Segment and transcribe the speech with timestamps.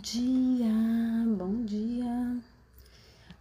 [0.00, 0.72] dia,
[1.36, 2.40] bom dia.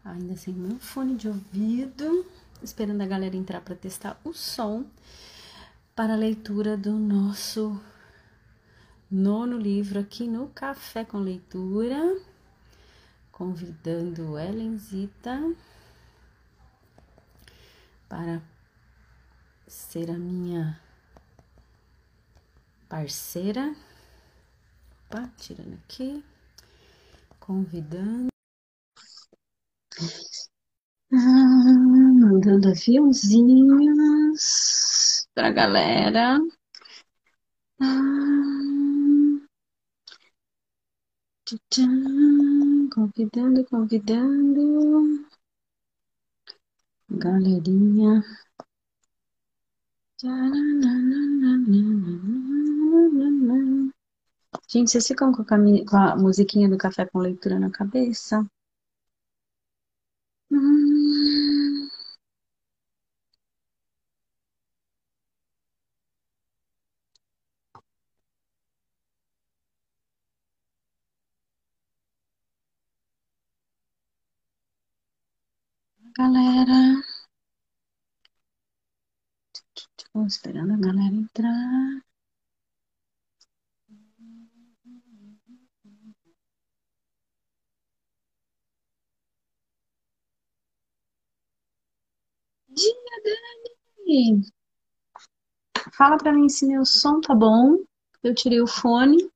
[0.03, 2.25] Ainda sem meu fone de ouvido,
[2.63, 4.85] esperando a galera entrar para testar o som
[5.95, 7.79] para a leitura do nosso
[9.09, 12.19] nono livro aqui no Café com Leitura,
[13.31, 15.53] convidando Elenzita
[18.09, 18.41] para
[19.67, 20.79] ser a minha
[22.89, 23.75] parceira.
[25.05, 26.23] Opa, tirando aqui
[27.47, 28.27] convidando.
[31.11, 31.73] Ah,
[32.19, 34.43] mandando aviãozinhos
[35.33, 36.39] pra galera.
[37.79, 39.47] Ah,
[42.93, 45.27] convidando, convidando.
[47.09, 48.23] Galerinha.
[54.69, 55.47] Gente, vocês ficam com a,
[55.85, 58.45] com a musiquinha do café com leitura na cabeça?
[60.51, 61.89] Hum,
[76.17, 76.79] galera.
[80.11, 82.01] Tô esperando a galera entrar.
[92.77, 94.41] Dia, Dani!
[95.93, 97.77] Fala pra mim se meu som tá bom.
[98.21, 99.31] Eu tirei o fone,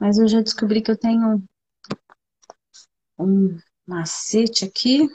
[0.00, 1.44] mas eu já descobri que eu tenho
[3.18, 5.06] um macete aqui.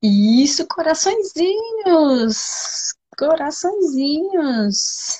[0.00, 2.94] Isso, coraçõezinhos!
[3.18, 5.18] Coraçõezinhos!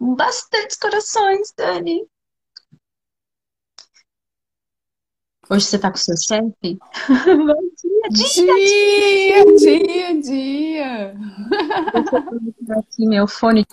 [0.00, 2.08] Bastantes corações, Dani.
[5.50, 6.52] Hoje você tá com seu chefe?
[6.62, 6.78] Bom
[7.76, 11.14] dia, dia, Dia, dia, dia.
[11.92, 12.22] Deixa eu
[12.78, 13.66] aqui meu fone.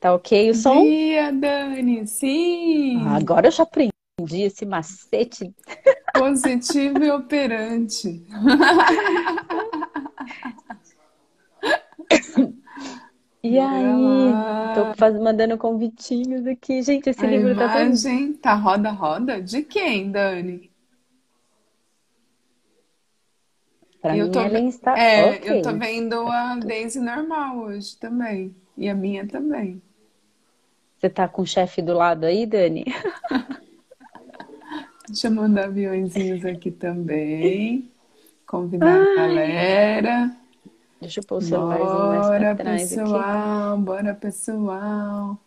[0.00, 0.82] Tá ok o som?
[0.82, 2.06] Dia, Dani.
[2.06, 3.04] Sim.
[3.06, 3.92] Ah, agora eu já aprendi
[4.32, 5.54] esse macete.
[6.14, 8.24] Positivo e operante.
[13.42, 14.38] E Bora aí?
[14.38, 14.64] lá.
[14.72, 16.82] Tô faz- mandando convitinhos aqui.
[16.82, 18.02] Gente, esse A livro tá tão.
[18.02, 19.40] imagem tá roda-roda?
[19.40, 20.72] De quem, Dani?
[24.00, 25.48] Pra Eu mim, tô, Ellen está é, ok.
[25.50, 28.54] eu tô vendo a Daisy normal hoje também.
[28.76, 29.80] E a minha também.
[30.98, 32.84] Você tá com o chefe do lado aí, Dani?
[35.06, 37.90] Deixa eu mandar aviõezinhos aqui também.
[38.46, 40.36] Convidar a Ai, galera.
[41.00, 43.78] Deixa eu pôr o celularzinho mais pra Bora, trás aqui, pessoal.
[43.78, 45.38] Bora, pessoal.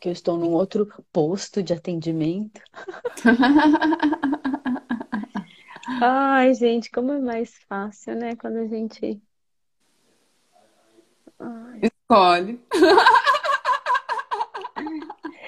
[0.00, 2.60] que eu estou num outro posto de atendimento.
[6.00, 8.34] Ai, gente, como é mais fácil, né?
[8.36, 9.20] Quando a gente.
[11.38, 11.80] Ai.
[11.82, 12.60] Escolhe.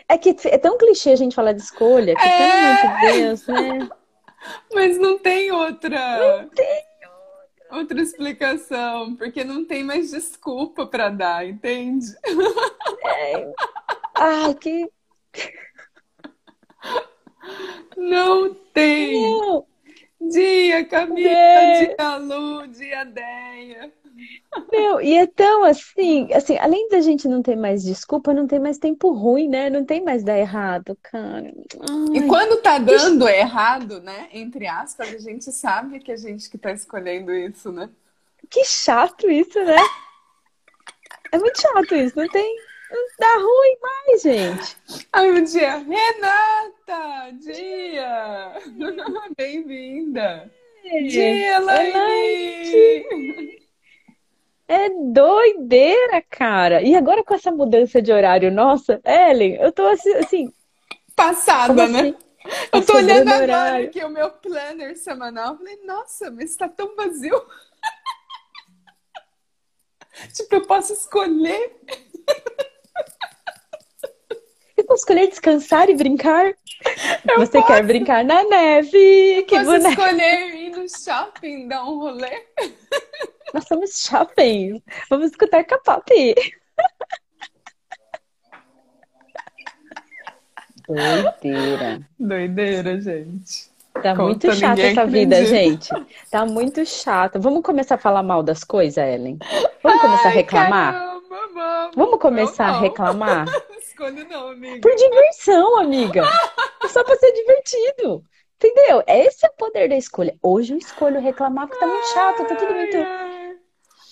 [0.08, 3.12] É que é tão clichê a gente falar de escolha, que pelo amor de É,
[3.12, 3.88] Deus, né?
[4.72, 6.84] mas não tem outra Não tem.
[7.76, 12.06] Outra explicação, porque não tem mais desculpa para dar, entende?
[13.04, 13.52] É...
[14.14, 14.90] Ai, que.
[17.96, 19.22] Não tem.
[19.22, 19.66] Não!
[20.20, 23.92] Dia Camila, dia Lu, dia Deia.
[24.70, 28.58] Meu, e é tão assim, assim, além da gente não ter mais desculpa, não tem
[28.58, 29.68] mais tempo ruim, né?
[29.68, 31.52] Não tem mais dar errado, cara.
[32.12, 34.28] E Ai, quando tá dando errado, né?
[34.32, 37.90] Entre aspas, a gente sabe que a gente que tá escolhendo isso, né?
[38.50, 39.76] que chato isso, né?
[41.32, 42.56] É muito chato isso, não tem.
[42.90, 44.76] Não dá ruim mais, gente.
[45.12, 48.52] Ai, o dia, Renata, dia,
[49.36, 50.50] bem-vinda.
[51.08, 52.24] Dia, Elaine.
[54.68, 56.82] É doideira, cara.
[56.82, 60.52] E agora com essa mudança de horário, nossa, Ellen, eu tô assim,
[61.16, 62.00] Passada, né?
[62.00, 62.12] assim?
[62.70, 63.86] Tá Eu tô olhando agora horário.
[63.88, 65.56] aqui o meu planner semanal.
[65.56, 67.34] Falei, nossa, mas tá tão vazio.
[70.32, 71.76] Tipo, eu posso escolher.
[74.76, 76.46] Eu posso escolher descansar e brincar?
[77.28, 77.82] Eu Você quer posso.
[77.84, 79.44] brincar na neve?
[79.48, 79.88] Que Posso boneco.
[79.88, 82.44] escolher ir no shopping, dar um rolê.
[83.54, 84.82] Nós somos shopping.
[85.08, 86.34] Vamos escutar K-pop.
[90.88, 92.00] Doideira.
[92.18, 93.72] Doideira, gente.
[94.02, 95.88] Tá muito Conta, chata ninguém essa vida, gente.
[96.32, 97.38] Tá muito chata.
[97.38, 99.38] Vamos começar a falar mal das coisas, Ellen?
[99.80, 100.92] Vamos começar a Ai, reclamar?
[100.92, 101.94] caramba, vamos.
[101.94, 102.80] Vamos começar a não.
[102.80, 103.46] reclamar?
[103.80, 104.80] escolho, não, amiga.
[104.80, 106.24] Por diversão, amiga.
[106.82, 108.24] É só pra ser divertido.
[108.56, 109.04] Entendeu?
[109.06, 110.34] Esse é o poder da escolha.
[110.42, 112.96] Hoje eu escolho reclamar porque tá muito chato, tá tudo muito.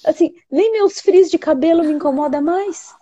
[0.04, 2.94] Assim, nem meus frios de cabelo me incomoda mais.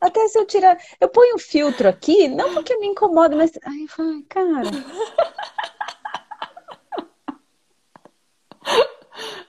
[0.00, 0.76] Até se eu tirar.
[1.00, 3.52] Eu ponho um filtro aqui, não porque me incomoda, mas.
[3.64, 4.70] Ai, vai, cara.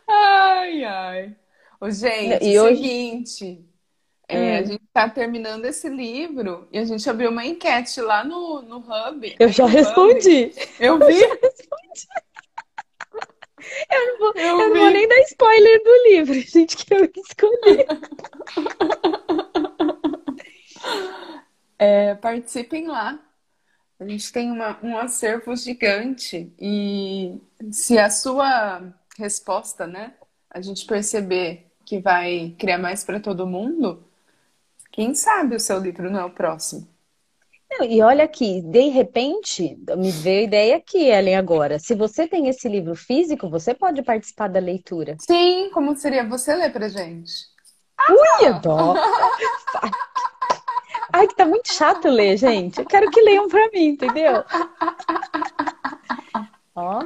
[0.07, 1.35] Ai, ai.
[1.79, 3.65] Ô, gente, E é o hoje- seguinte.
[4.27, 4.65] é, a Hum.
[4.65, 9.35] gente tá terminando esse livro e a gente abriu uma enquete lá no, no Hub.
[9.39, 9.75] Eu já no Hub.
[9.77, 10.51] respondi.
[10.79, 11.39] Eu vi, Eu
[14.07, 17.85] não vou, eu eu não vou nem dar spoiler do livro, gente, que eu escolhi.
[21.77, 23.19] É, participem lá.
[23.99, 27.39] A gente tem uma- um acervo gigante e
[27.71, 30.15] se a sua resposta, né,
[30.49, 34.03] a gente perceber que vai criar mais para todo mundo,
[34.91, 36.87] quem sabe o seu livro não é o próximo.
[37.89, 41.77] E olha aqui, de repente, me veio a ideia aqui, Ellen, agora.
[41.77, 45.17] Se você tem esse livro físico, você pode participar da leitura.
[45.19, 47.31] Sim, como seria você ler pra gente?
[48.09, 48.95] Ui, dó.
[51.11, 52.79] Ai, que tá muito chato ler, gente.
[52.79, 54.43] Eu quero que leiam pra mim, entendeu?
[56.75, 56.99] Ó,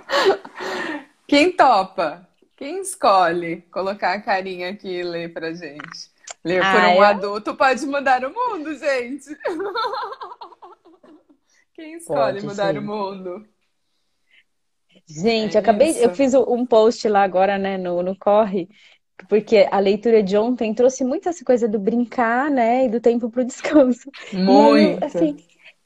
[1.27, 2.27] Quem topa?
[2.56, 6.09] Quem escolhe colocar a carinha aqui e ler pra gente?
[6.44, 9.35] Ler por Ah, um eu- adulto pode mudar o mundo, gente.
[11.80, 12.78] Quem escolhe Pode, mudar sim.
[12.78, 13.48] o mundo?
[15.08, 16.16] gente, É eu acabei, eu isso.
[16.16, 18.68] fiz um post lá agora, né, no, no Corre,
[19.30, 23.30] porque a leitura de ontem trouxe muito essa coisa do brincar, né, e do tempo
[23.30, 24.10] pro descanso.
[24.48, 25.08] E aí, eu, Muito.
[25.08, 25.38] assim,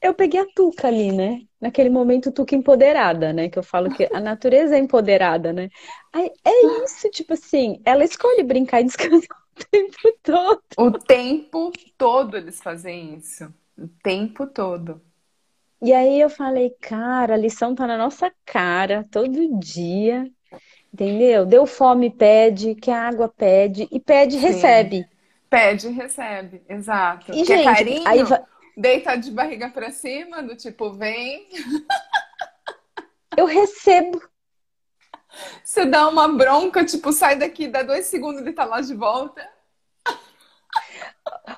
[0.02, 1.40] eu peguei a Tuca ali, né?
[1.60, 3.48] Naquele momento, Tuca empoderada, né?
[3.48, 5.70] Que eu falo que a natureza é empoderada, né?
[6.12, 10.62] Aí, é isso, tipo assim, ela escolhe brincar e descansar o tempo todo.
[10.76, 13.52] O tempo todo eles fazem isso.
[13.76, 15.00] O tempo todo.
[15.84, 20.28] E aí eu falei, cara, a lição tá na nossa cara todo dia,
[20.92, 21.46] entendeu?
[21.46, 24.38] Deu fome, pede, quer água, pede, e pede, Sim.
[24.38, 25.10] recebe.
[25.50, 27.38] Pede recebe, exato.
[27.38, 28.00] E, Quer gente, carinho?
[28.04, 28.22] aí
[28.76, 31.48] Deita de barriga pra cima, do tipo, vem.
[33.36, 34.20] eu recebo.
[35.64, 38.94] Você dá uma bronca, tipo, sai daqui, dá dois segundos e ele tá lá de
[38.94, 39.42] volta.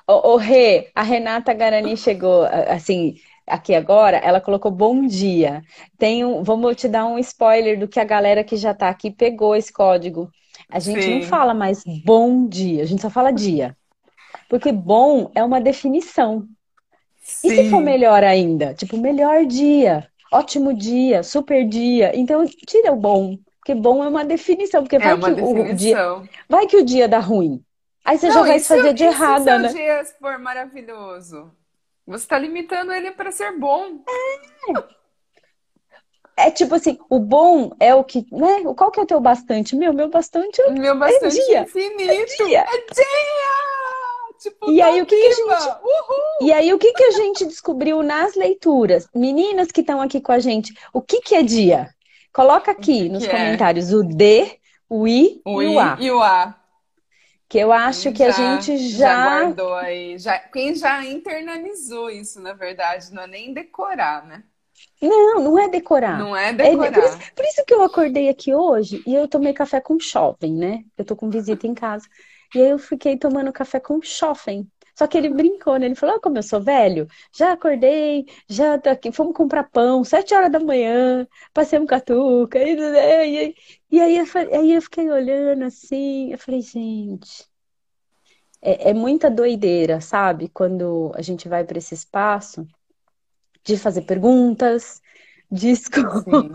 [0.07, 3.15] Ô, ô, Rê, a Renata Garani chegou, a- assim,
[3.47, 5.63] aqui agora, ela colocou bom dia.
[5.97, 9.11] Tem um, vamos te dar um spoiler do que a galera que já tá aqui
[9.11, 10.29] pegou esse código.
[10.69, 11.21] A gente não Sim.
[11.21, 13.75] fala mais bom dia, a gente só fala dia.
[14.49, 16.47] Porque bom é uma definição.
[17.43, 17.83] E se for Sim.
[17.83, 18.73] melhor ainda?
[18.73, 22.11] Tipo, melhor dia, ótimo dia, super dia.
[22.15, 26.01] Então, tira o bom, porque bom é uma definição, porque É vai que o dia,
[26.01, 26.29] definição.
[26.49, 27.63] vai que o dia dá ruim.
[28.05, 29.73] Aí você já Não, vai e se, fazer de e se o né?
[29.73, 31.51] dia for maravilhoso?
[32.07, 33.99] Você tá limitando ele pra ser bom.
[36.37, 38.63] É tipo assim, o bom é o que, né?
[38.77, 39.75] Qual que é o teu bastante?
[39.75, 41.61] Meu, meu bastante é Meu bastante dia.
[41.63, 42.37] infinito.
[42.45, 42.59] dia.
[42.61, 43.67] É dia!
[44.39, 46.47] Tipo, E aí, o que que a gente- Uhul!
[46.47, 49.07] E aí, o que que a gente descobriu nas leituras?
[49.15, 51.89] Meninas que estão aqui com a gente, o que que é dia?
[52.31, 53.29] Coloca aqui nos é?
[53.31, 55.97] comentários o D, o I O e I o A.
[55.99, 56.55] e o A.
[57.49, 59.17] Que eu acho Quem que a gente já já.
[59.17, 60.17] guardou aí.
[60.19, 64.43] Já, quem já internalizou isso, na verdade, não é nem decorar, né?
[65.01, 66.29] Não, não é decorar.
[66.29, 66.91] Não é É, decorar.
[66.91, 70.53] por isso, por isso que eu acordei aqui hoje e eu tomei café com jovem,
[70.53, 70.83] né?
[70.97, 72.07] Eu tô com visita em casa.
[72.55, 74.69] E aí eu fiquei tomando café com jovem.
[74.97, 75.85] Só que ele brincou, né?
[75.85, 80.03] Ele falou: ah, como eu sou velho, já acordei, já tô aqui, fomos comprar pão,
[80.03, 82.57] sete horas da manhã, passei um catuca.
[82.59, 82.75] E,
[83.49, 83.55] e,
[83.91, 84.25] e aí, eu,
[84.59, 87.45] aí eu fiquei olhando assim, eu falei, gente,
[88.61, 90.49] é, é muita doideira, sabe?
[90.49, 92.67] Quando a gente vai para esse espaço
[93.63, 95.01] de fazer perguntas,
[95.51, 96.51] de escolha Sim.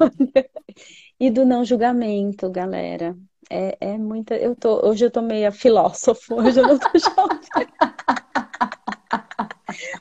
[1.20, 3.16] e do não julgamento, galera.
[3.50, 4.34] É, é muita.
[4.34, 7.68] Eu tô, hoje eu tô meio filósofo, hoje eu não tô jovem.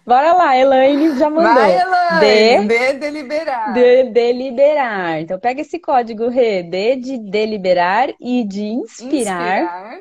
[0.06, 1.54] Bora lá, Elaine já mandou.
[1.54, 2.68] Vai, Elaine!
[2.68, 3.74] De deliberar.
[3.74, 5.22] De deliberar.
[5.22, 9.62] Então pega esse código Rê, D de deliberar e de inspirar.
[9.62, 10.00] Inspirar.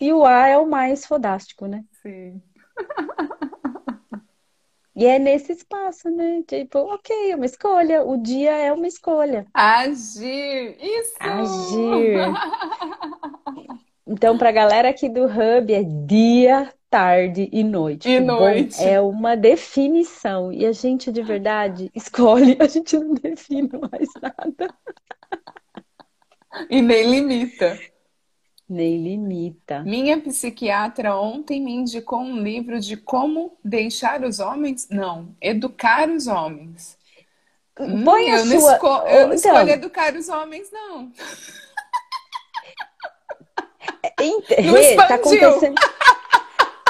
[0.00, 1.82] E o A é o mais fodástico, né?
[2.02, 2.40] Sim.
[5.00, 6.42] E é nesse espaço, né?
[6.46, 8.04] Tipo, ok, é uma escolha.
[8.04, 9.46] O dia é uma escolha.
[9.54, 10.76] Agir.
[10.78, 11.16] Isso!
[11.18, 12.18] Agir.
[14.12, 18.08] Então, pra galera aqui do Hub, é dia, tarde e noite.
[18.08, 18.82] E noite.
[18.82, 20.52] é uma definição.
[20.52, 22.56] E a gente, de verdade, escolhe.
[22.58, 24.74] A gente não define mais nada.
[26.68, 27.78] E nem limita.
[28.72, 29.80] Nem limita.
[29.82, 36.28] Minha psiquiatra ontem me indicou um livro de como deixar os homens, não, educar os
[36.28, 36.96] homens.
[37.80, 38.72] Hum, Põe a eu não, sua.
[38.74, 41.10] esco- eu não Então, escolho educar os homens, não.
[44.20, 45.74] Ent- Não Rê, tá acontecendo.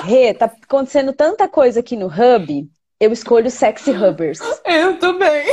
[0.05, 2.69] Rê, tá acontecendo tanta coisa aqui no Hub.
[2.99, 4.41] Eu escolho Sexy Hubbers.
[4.65, 5.47] Eu também.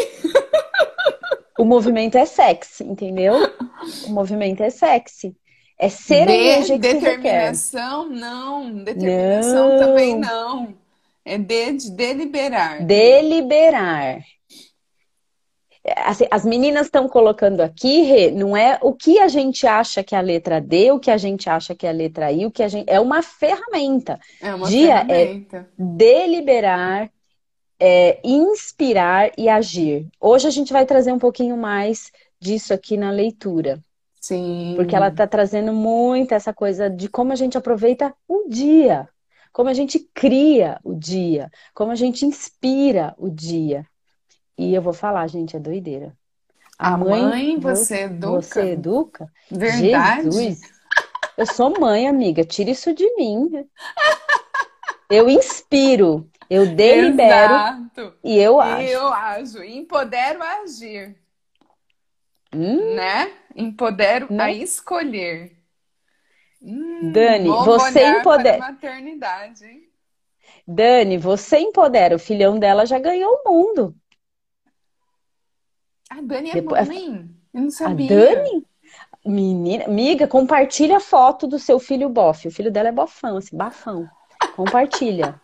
[1.58, 3.34] O movimento é sexy, entendeu?
[4.06, 5.36] O movimento é sexy.
[5.80, 8.74] É ser a De- energia que determinação, não.
[8.84, 9.80] Determinação Não.
[9.80, 10.74] também não.
[11.24, 12.84] É de, de deliberar.
[12.86, 14.22] Deliberar.
[16.06, 20.14] Assim, as meninas estão colocando aqui, Rê, não é o que a gente acha que
[20.14, 22.52] é a letra D, o que a gente acha que é a letra I, o
[22.52, 24.20] que a gente é uma ferramenta.
[24.42, 25.70] É uma Dia é- ferramenta.
[25.78, 27.10] Deliberar,
[27.80, 30.08] é, inspirar e agir.
[30.20, 33.80] Hoje a gente vai trazer um pouquinho mais disso aqui na leitura,
[34.28, 34.74] Sim.
[34.76, 39.08] porque ela está trazendo muito essa coisa de como a gente aproveita o dia,
[39.54, 43.86] como a gente cria o dia, como a gente inspira o dia.
[44.58, 46.14] E eu vou falar, gente, é doideira.
[46.78, 48.42] A mãe, vo- você educa?
[48.42, 49.32] Você educa?
[49.50, 50.24] Verdade?
[50.32, 50.62] Jesus!
[51.38, 52.44] Eu sou mãe, amiga.
[52.44, 53.66] Tira isso de mim.
[55.10, 58.14] Eu inspiro, eu delibero Exato.
[58.24, 58.82] e eu acho.
[58.90, 59.64] eu ajo.
[59.64, 61.16] Empodero a agir,
[62.54, 63.32] Hum, né?
[63.56, 64.44] Empodero Né?
[64.44, 65.58] a escolher.
[66.62, 68.58] Hum, Dani, você empodera.
[68.58, 69.84] a maternidade, hein?
[70.68, 72.16] Dani, você empodera.
[72.16, 73.96] O filhão dela já ganhou o mundo.
[76.10, 77.30] A Dani é Depois- mãe.
[77.54, 78.08] Eu não A sabia.
[78.08, 78.66] Dani?
[79.26, 82.48] Menina, amiga, compartilha a foto do seu filho bofe.
[82.48, 84.08] O filho dela é bofão, assim, bafão.
[84.56, 85.40] Compartilha.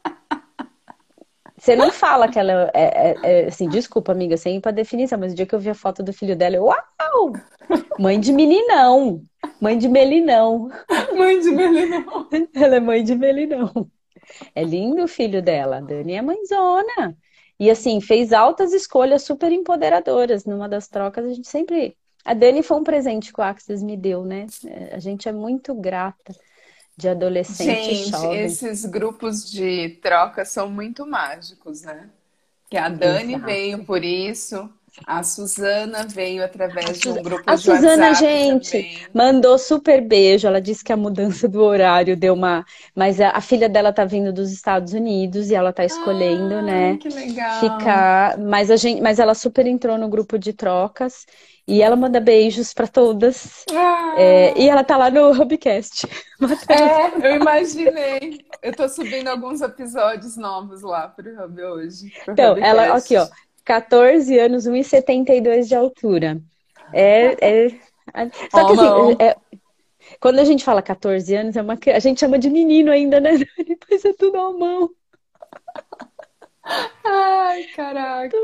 [1.63, 5.17] Você não fala que ela é, é- é- assim, desculpa, amiga, sem ir pra definição,
[5.17, 7.31] mas o dia que eu vi a foto do filho dela, eu, uau!
[7.97, 9.23] Mãe de meninão.
[9.61, 10.69] Mãe de melinão.
[11.15, 12.27] Mãe de melinão.
[12.53, 13.89] Ela é mãe de melinão.
[14.53, 15.77] É lindo o filho dela.
[15.77, 17.17] A Dani é mãezona.
[17.57, 20.43] E assim, fez altas escolhas super empoderadoras.
[20.43, 21.95] Numa das trocas, a gente sempre.
[22.25, 24.47] A Dani foi um presente que o Axis me deu, né?
[24.67, 26.35] É, A gente é muito grata
[26.95, 32.09] de adolescente e Gente, esses grupos de troca são muito mágicos, né?
[32.69, 33.45] Que a Dani Exato.
[33.45, 34.69] veio por isso,
[35.05, 39.07] a Suzana veio através de um grupo A de Suzana, WhatsApp gente, também.
[39.13, 40.47] mandou super beijo.
[40.47, 42.65] Ela disse que a mudança do horário deu uma.
[42.95, 46.61] Mas a, a filha dela tá vindo dos Estados Unidos e ela tá escolhendo, Ai,
[46.61, 46.99] né?
[46.99, 47.59] que legal.
[47.59, 51.25] ficar, mas a gente, mas ela super entrou no grupo de trocas
[51.67, 53.65] e ela manda beijos pra todas.
[53.71, 56.07] Ah, É, e ela tá lá no Hubcast.
[56.69, 58.45] é, eu imaginei.
[58.61, 62.11] Eu tô subindo alguns episódios novos lá pro Hub hoje.
[62.27, 62.97] Então, ela Hubcast.
[62.97, 63.27] aqui, ó,
[63.65, 66.41] 14 anos, 1,72 de altura.
[66.93, 67.69] É, é...
[68.51, 69.37] Só que Oh, assim, é-
[70.19, 71.77] quando a gente fala 14 anos, é uma...
[71.93, 73.31] a gente chama de menino ainda, né?
[73.67, 74.89] Depois é tudo à mão.
[77.03, 78.37] Ai, caraca.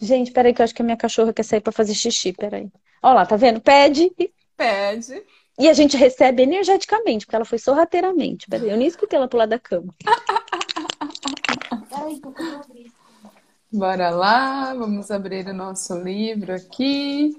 [0.00, 2.68] Gente, peraí que eu acho que a minha cachorra quer sair pra fazer xixi, peraí.
[3.02, 3.60] Ó lá, tá vendo?
[3.60, 5.22] Pede e Pede.
[5.58, 8.46] E a gente recebe energeticamente, porque ela foi sorrateiramente.
[8.48, 9.94] Peraí, eu nem escutei ela pular da cama.
[13.70, 17.34] Bora lá, vamos abrir o nosso livro aqui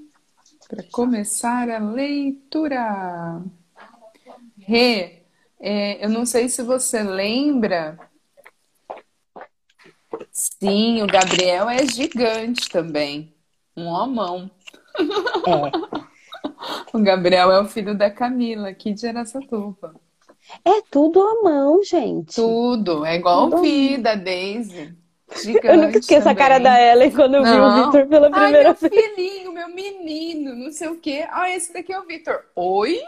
[0.68, 3.42] para começar a leitura.
[4.60, 5.24] Rê,
[5.60, 7.98] é, eu não sei se você lembra.
[10.32, 13.34] Sim, o Gabriel é gigante também.
[13.76, 14.52] Um homão.
[15.48, 16.00] É.
[16.94, 19.94] O Gabriel é o filho da Camila, aqui de Araçatuba.
[20.66, 22.36] É tudo à mão, gente.
[22.36, 23.60] Tudo, é igual Tudo.
[23.60, 23.98] o Vi
[25.30, 25.60] Daisy.
[25.64, 27.84] Eu nunca esqueço a cara da Ellen quando eu vi o Não.
[27.84, 31.26] Victor pela Ai, primeira meu filhinho, meu menino, não sei o quê.
[31.30, 32.44] Ah, esse daqui é o Vitor.
[32.56, 33.00] Oi?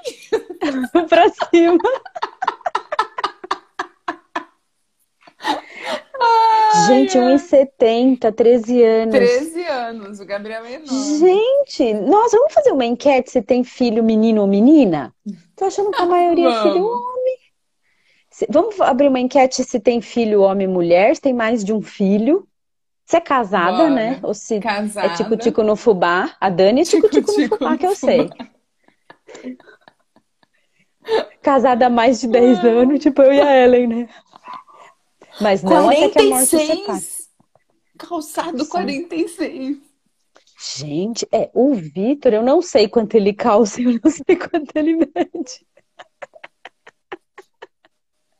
[0.61, 1.77] vez pra cima.
[6.87, 9.15] Gente, 1,70, 13 anos.
[9.15, 11.17] 13 anos, o Gabriel é enorme.
[11.19, 15.13] Gente, nossa, vamos fazer uma enquete se tem filho menino ou menina?
[15.55, 17.40] Tô achando que a maioria é filho homem.
[18.49, 21.81] Vamos abrir uma enquete se tem filho homem e mulher, se tem mais de um
[21.81, 22.47] filho.
[23.05, 23.89] Se é casada, Bora.
[23.89, 24.19] né?
[24.23, 25.07] Ou se Casada.
[25.07, 26.35] é tico-tico no fubá.
[26.39, 28.29] A Dani é tico-tico no fubá, que eu sei.
[31.41, 34.09] Casada há mais de 10 anos, tipo eu e a Ellen, né?
[35.41, 36.85] Mas não até que a morte separe.
[36.85, 37.29] 46.
[37.97, 39.77] Calçado 46.
[40.77, 44.95] Gente, é, o Vitor, eu não sei quanto ele calça, eu não sei quanto ele
[44.95, 45.65] mede.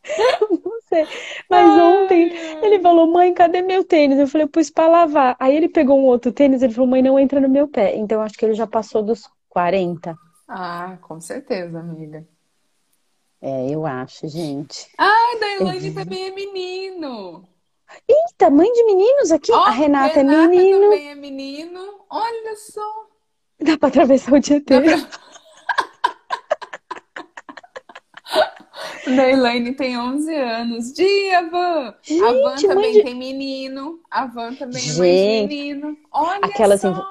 [0.03, 1.07] Eu Não sei.
[1.49, 2.31] Mas ontem
[2.63, 4.19] ele falou, mãe, cadê meu tênis?
[4.19, 5.35] Eu falei, eu pus pra lavar.
[5.39, 7.95] Aí ele pegou um outro tênis, ele falou, mãe, não entra no meu pé.
[7.95, 10.17] Então eu acho que ele já passou dos 40.
[10.47, 12.27] Ah, com certeza, amiga.
[13.41, 14.87] É, eu acho, gente.
[14.97, 17.47] Ai, da Elaine também é menino.
[18.07, 19.51] Eita, mãe de meninos aqui?
[19.51, 20.81] Ó, a Renata, é Renata menino.
[20.81, 21.79] também é menino.
[22.09, 23.07] Olha só.
[23.59, 24.85] Dá pra atravessar o dia inteiro.
[29.29, 30.93] Elaine tem 11 anos.
[30.93, 31.87] Dia, Van!
[31.87, 31.93] a
[32.33, 33.99] Van Gente, também de- tem menino.
[34.09, 35.97] A Van também é mãe de Gente, menino.
[36.11, 37.05] Olha aquela assim, só.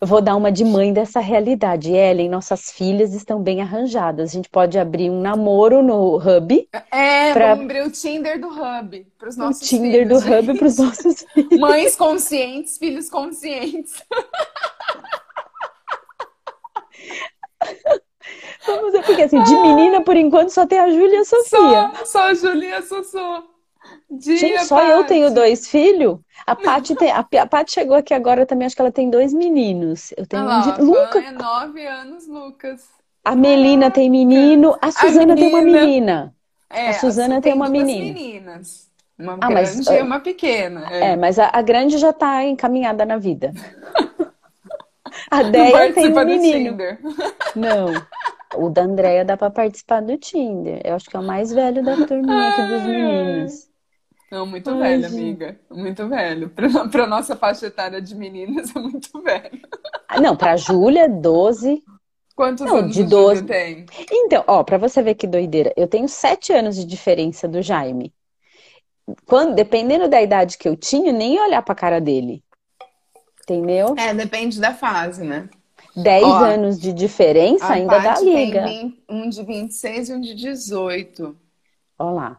[0.00, 1.92] Eu vou dar uma de mãe dessa realidade.
[1.92, 4.30] Ellen, nossas filhas estão bem arranjadas.
[4.30, 8.48] A gente pode abrir um namoro no Hub, É, pra- vamos abrir o Tinder do
[8.48, 11.50] Hub para os o nossos Tinder do filhos, Hub para os nossos filhos.
[11.50, 11.58] gente.
[11.60, 14.02] Mães conscientes, filhos conscientes.
[18.66, 21.90] Vamos ver, porque assim, de menina, por enquanto, só tem a Júlia e a Sofia.
[21.96, 23.44] Só, só a Julia Sossô.
[24.10, 26.18] Dia, Gente, só eu tenho dois filhos.
[26.46, 30.12] A Paty tem, a, a chegou aqui agora também, acho que ela tem dois meninos.
[30.16, 31.20] Eu tenho um de a Luca.
[31.20, 32.82] Van é nove anos, Lucas.
[33.24, 36.34] A Melina tem menino, a Suzana tem uma menina.
[36.68, 38.14] É, A Suzana Su tem uma duas menina.
[38.14, 38.90] meninas.
[39.18, 40.92] Uma Ah, mas, grande e ah, uma pequena.
[40.92, 43.52] É, mas a, a grande já tá encaminhada na vida.
[45.30, 46.76] A Deia tem um menino.
[47.54, 47.86] Não.
[48.56, 50.80] O da Andréia dá pra participar do Tinder.
[50.84, 53.68] Eu acho que é o mais velho da turminha aqui dos meninos.
[54.30, 55.14] Não, muito Ai, velho, gente.
[55.14, 55.60] amiga.
[55.70, 56.48] Muito velho.
[56.50, 59.60] Pra, pra nossa faixa etária de meninas é muito velho.
[60.08, 61.82] Ah, Não, pra Júlia, 12.
[62.34, 63.44] Quantos Não, anos de o Júlio 12.
[63.44, 63.86] tem?
[64.10, 68.12] Então, ó, pra você ver que doideira, eu tenho sete anos de diferença do Jaime.
[69.26, 72.42] Quando, dependendo da idade que eu tinha, nem ia olhar pra cara dele.
[73.42, 73.94] Entendeu?
[73.96, 75.48] É, depende da fase, né?
[75.96, 78.66] 10 Ó, anos de diferença ainda dá tem liga.
[78.66, 81.36] 20 um de 26 e um de 18.
[81.98, 82.38] Ó lá.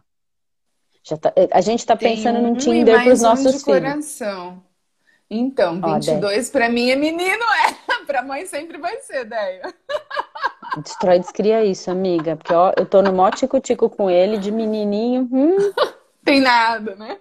[1.02, 3.50] Já tá- a gente tá Tem pensando num um e Tinder pros um nossos de
[3.50, 3.62] filhos.
[3.64, 4.62] coração.
[5.30, 7.76] Então, Ó, 22 pra mim é menino, é.
[8.06, 9.74] Pra mãe sempre vai ser, Deia.
[10.80, 12.36] Destrói, descria isso, amiga.
[12.36, 15.28] Porque, ó, eu tô no mó tico-tico com ele, de menininho.
[15.32, 15.56] Hum,
[16.24, 17.18] Tem nada, né?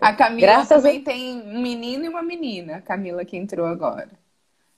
[0.00, 2.76] A Camila Graças a- também tem um menino e uma menina.
[2.76, 4.08] A Camila que entrou agora.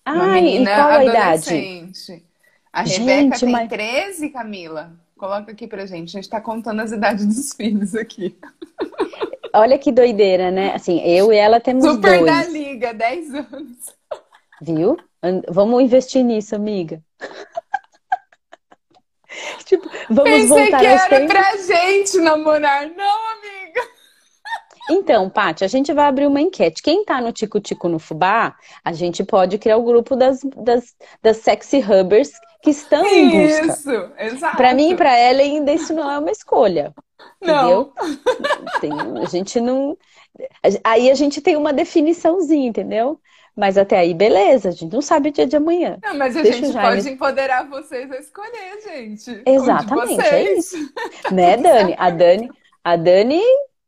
[0.07, 1.19] Uma Ai, e qual a idade?
[1.19, 2.25] adolescente.
[2.73, 4.93] A Gente, Rebeca tem mas- 13, Camila.
[5.17, 6.17] Coloca aqui pra gente.
[6.17, 8.37] A gente tá contando as idades dos filhos aqui.
[9.55, 10.75] Olha que doideira, né?
[10.75, 13.77] Assim, eu e ela temos Super da dois, liga, 10 anos.
[14.61, 14.97] viu?
[15.49, 17.01] Vamos investir nisso, amiga.
[19.65, 21.33] Tipo, vamos Pensei voltar que era tempos.
[21.33, 22.87] pra gente namorar.
[22.91, 23.42] Não, amiga.
[24.91, 26.83] Então, Paty, a gente vai abrir uma enquete.
[26.83, 31.37] Quem tá no Tico-Tico no Fubá, a gente pode criar o grupo das, das, das
[31.39, 33.67] sexy hubbers que estão em busca.
[33.67, 34.57] Isso, exato.
[34.57, 36.93] Pra mim e pra ela ainda isso não é uma escolha.
[37.41, 37.93] Não.
[37.93, 37.93] Entendeu?
[38.81, 39.97] Tem- a gente não.
[40.83, 43.21] Aí a gente tem uma definiçãozinha, entendeu?
[43.55, 45.99] Mas até aí, beleza, a gente não sabe o dia de amanhã.
[46.03, 49.43] Não, mas a Deixa gente pode empoderar vocês a escolher, gente.
[49.45, 50.77] Exatamente, é isso.
[51.31, 51.95] Né, Dani?
[51.99, 52.51] A Dani,
[52.83, 53.43] a Dani,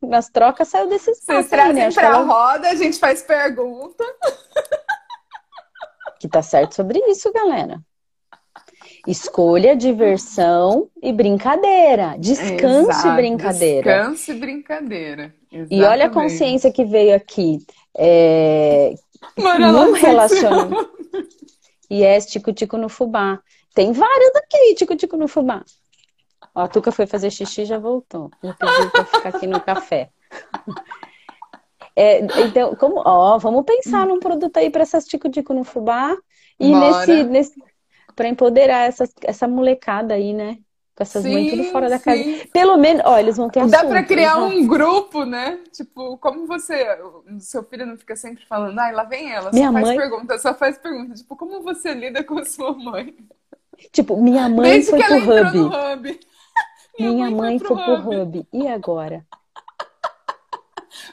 [0.07, 1.93] nas trocas, saiu desse Vocês trazem né?
[1.93, 4.05] Pra ela- roda, a gente faz pergunta.
[6.21, 7.81] que tá certo sobre isso, galera.
[9.07, 12.17] Escolha, diversão e brincadeira.
[12.19, 13.93] Descanso e Exato, brincadeira.
[13.99, 15.35] Descanso e brincadeira.
[15.53, 16.13] E olha a Exatamente.
[16.15, 17.59] consciência que veio aqui.
[17.97, 18.95] É,
[19.37, 19.93] sexo.
[20.07, 20.91] relacionamento.
[21.91, 23.39] E é tico-tico no fubá.
[23.75, 25.63] Tem vários aqui, tico-tico no fubá.
[26.55, 28.31] Ó, a Tuca foi fazer xixi e já voltou.
[28.43, 30.11] Já pediu pra ficar aqui no café.
[31.97, 36.17] É, então, como, ó, vamos pensar num produto aí para essas tico-tico no fubá
[36.59, 37.07] e Bora.
[37.07, 37.63] nesse, nesse
[38.17, 40.59] para empoderar essas, essa molecada aí, né?
[40.97, 42.23] Com essas mães tudo Sim, fora da casa.
[42.23, 42.41] sim.
[42.53, 45.59] Pelo menos, ó, eles vão ter Dá assunto, pra criar eles vão- um grupo, né?
[45.73, 46.87] Tipo, como você.
[47.41, 50.39] Seu filho não fica sempre falando, ai, lá vem ela, só Minha faz mãe- pergunta,
[50.39, 51.15] só faz pergunta.
[51.15, 53.13] Tipo, como você lida com a sua mãe?
[53.93, 55.59] Tipo, minha mãe Desde foi que pro ela entrou hub.
[55.59, 56.21] no hub.
[56.99, 58.17] Minha mãe foi pro hub.
[58.17, 58.47] hub.
[58.53, 59.25] E agora?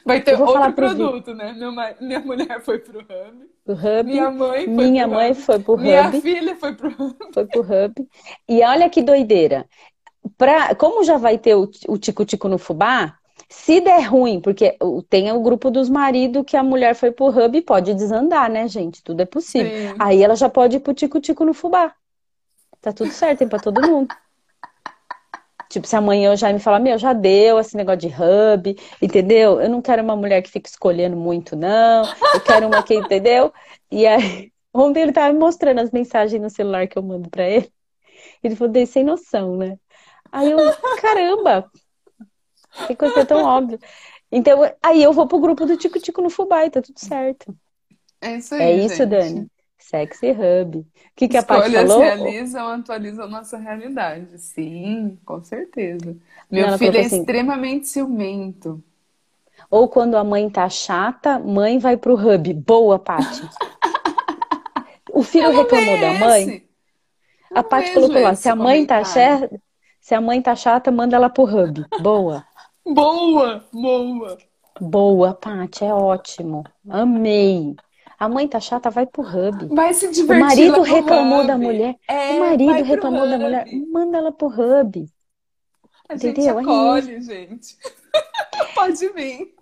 [0.04, 1.52] Vai ter outro produto, né?
[2.00, 3.50] Minha mulher foi pro hub.
[3.66, 4.04] O hub.
[4.04, 5.40] Minha mãe foi Minha pro mãe hub.
[5.40, 6.20] foi pro Minha hub.
[6.20, 7.16] filha foi pro hub.
[7.32, 8.08] Foi pro hub.
[8.48, 9.66] E olha que doideira.
[10.38, 13.16] Pra, como já vai ter o tico-tico no fubá,
[13.48, 14.76] se der ruim, porque
[15.10, 18.68] tem o grupo dos maridos que a mulher foi pro hub e pode desandar, né,
[18.68, 19.02] gente?
[19.02, 19.70] Tudo é possível.
[19.90, 19.96] Sim.
[19.98, 21.92] Aí ela já pode ir pro tico-tico no fubá.
[22.80, 24.14] Tá tudo certo, tem pra todo mundo.
[25.72, 29.58] Tipo, se amanhã eu já me falar, meu, já deu esse negócio de hub, entendeu?
[29.58, 32.04] Eu não quero uma mulher que fique escolhendo muito, não.
[32.34, 33.50] Eu quero uma que, entendeu?
[33.90, 37.48] E aí, ontem ele tava me mostrando as mensagens no celular que eu mando pra
[37.48, 37.72] ele.
[38.42, 39.78] Ele falou, dei sem noção, né?
[40.30, 40.58] Aí eu,
[41.00, 41.70] caramba,
[42.86, 43.78] que coisa tão óbvia.
[44.30, 47.56] Então, aí eu vou pro grupo do Tico Tico no Fubá e tá tudo certo.
[48.20, 49.08] É isso aí, É isso, gente.
[49.08, 49.50] Dani.
[49.94, 50.78] Sexy Hub.
[50.80, 51.98] O que, que a Paty falou?
[51.98, 54.38] realizam, atualizam nossa realidade.
[54.38, 56.16] Sim, com certeza.
[56.50, 58.82] Meu Não, filho é assim, extremamente ciumento.
[59.68, 62.52] ou quando a mãe tá chata, mãe vai pro Hub.
[62.54, 63.50] Boa, Paty.
[65.12, 66.56] O filho Eu reclamou da mãe,
[67.54, 69.04] a Paty colocou lá, se a mãe tá comentário.
[69.04, 69.50] chata,
[70.00, 71.86] se a mãe tá chata, manda ela pro Hub.
[71.96, 72.46] Boa.
[72.86, 74.38] Boa, boa.
[74.80, 76.62] Boa, Paty, é ótimo.
[76.88, 77.74] Amei.
[78.22, 79.66] A mãe tá chata, vai pro Hub.
[79.74, 81.64] Vai se O divertir marido lá no reclamou da hub.
[81.64, 81.94] mulher.
[82.08, 83.66] O É, marido vai pro reclamou da mulher.
[83.90, 85.08] Manda ela pro Hub.
[86.08, 86.58] A gente Entendeu?
[86.58, 86.70] É isso.
[86.70, 87.76] acolhe, gente.
[88.76, 89.52] Pode vir.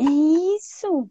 [0.00, 0.04] É
[0.56, 1.08] isso.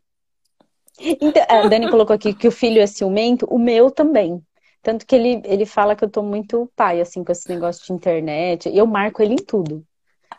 [1.00, 4.46] Então, a Dani colocou aqui que o filho é ciumento, o meu também.
[4.84, 7.94] Tanto que ele, ele fala que eu tô muito pai, assim, com esse negócio de
[7.94, 8.68] internet.
[8.68, 9.82] E eu marco ele em tudo.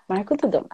[0.06, 0.66] Marco tudo.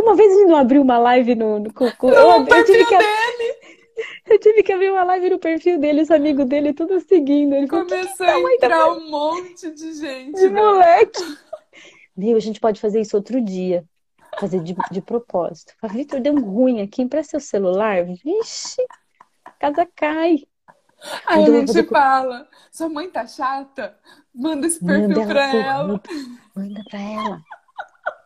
[0.00, 2.98] Uma vez ele não abriu uma live no, no, com- com- eu, eu tive que,
[2.98, 3.54] dele
[4.26, 7.54] eu tive que abrir uma live no perfil dele, os amigos dele, tudo seguindo.
[7.54, 10.60] Ele começou a entrar um monte de gente, de né?
[10.60, 11.22] moleque.
[12.16, 13.84] Meu, a gente pode fazer isso outro dia.
[14.38, 15.72] Fazer de, de propósito.
[15.80, 18.04] Fala, Vitor, deu um ruim aqui, empresta seu celular.
[18.04, 18.82] Vixe,
[19.44, 20.42] a casa cai.
[21.26, 23.96] Aí a gente fazer fala, sua mãe tá chata?
[24.34, 25.88] Manda esse Manda perfil ela pra pro ela.
[25.88, 26.10] grupo.
[26.54, 27.42] Manda pra ela.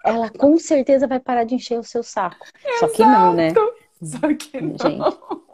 [0.05, 2.45] Ela com certeza vai parar de encher o seu saco.
[2.79, 3.49] Só que não, né?
[3.49, 3.75] Exato.
[4.03, 4.77] Só que não.
[4.79, 5.50] Gente,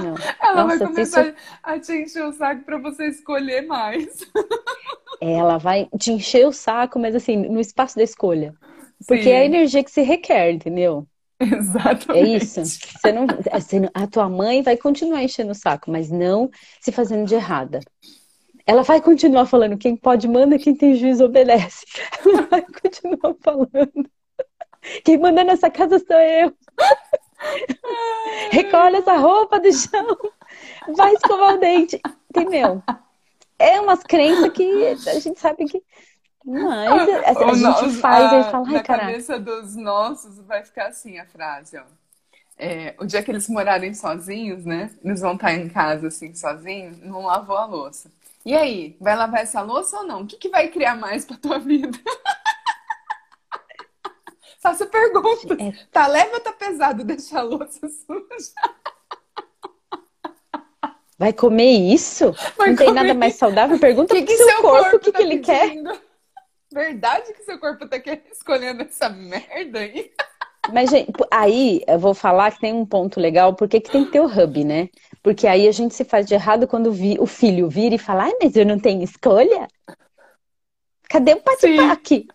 [0.00, 0.14] Não.
[0.40, 4.18] Ela vai Nossa, começar isso- a te encher o saco pra você escolher mais.
[5.20, 8.54] Ela vai te encher o saco, mas assim, no espaço da escolha.
[9.06, 11.06] Porque Sim, é a energia que se requer, entendeu?
[11.40, 12.44] É Exatamente.
[12.44, 12.60] isso.
[12.64, 16.90] Você não, você não- a tua mãe vai continuar enchendo o saco, mas não se
[16.90, 17.80] fazendo de errada.
[18.66, 21.84] Ela vai continuar falando, quem pode manda, quem tem juízo obedece.
[22.26, 24.10] Ela vai continuar falando.
[25.04, 26.52] Quem manda nessa casa sou eu.
[28.52, 30.16] Recolhe essa roupa do chão.
[30.96, 32.00] Vai escovar o dente.
[32.30, 32.82] Entendeu?
[33.58, 35.82] É umas crenças que a gente sabe que.
[36.44, 39.00] Mas a, gente faz a- e fala, ai, na caraca.
[39.06, 41.82] cabeça dos nossos vai ficar assim a frase, ó.
[42.58, 44.90] É, o dia que eles morarem sozinhos, né?
[45.04, 48.10] Eles vão estar em casa assim sozinhos, não lavou a louça.
[48.44, 50.22] E aí, vai lavar essa louça ou não?
[50.22, 51.98] O que que vai criar mais pra tua vida?
[54.60, 55.54] Faça pergunta.
[55.62, 55.72] É.
[55.92, 58.52] Tá leve ou tá pesado deixar a louça suja?
[61.16, 62.32] Vai comer isso?
[62.56, 63.78] Vai Não tem comer nada mais saudável?
[63.78, 65.68] Pergunta que pro que seu seu corpo o que, tá que ele quer.
[65.70, 66.00] pedindo?
[66.72, 70.12] Verdade que seu corpo tá querendo- escolhendo essa merda aí?
[70.72, 74.12] Mas, gente, aí eu vou falar que tem um ponto legal, porque que tem que
[74.12, 74.88] ter o hub, né?
[75.22, 78.24] Porque aí a gente se faz de errado quando vi- o filho vira e fala,
[78.24, 79.66] ai, mas eu não tenho escolha?
[81.08, 82.28] Cadê o patipaque?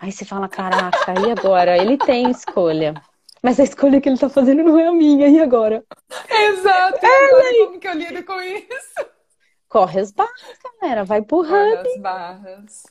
[0.00, 1.76] Aí você fala, caraca, e agora?
[1.78, 2.94] Ele tem escolha.
[3.42, 5.84] Mas a escolha que ele tá fazendo não é a minha, e agora?
[6.28, 7.06] Exato.
[7.06, 9.10] E agora como que eu lido com isso?
[9.68, 11.48] Corre as barras, galera, vai pro hub.
[11.50, 12.82] Olha as barras.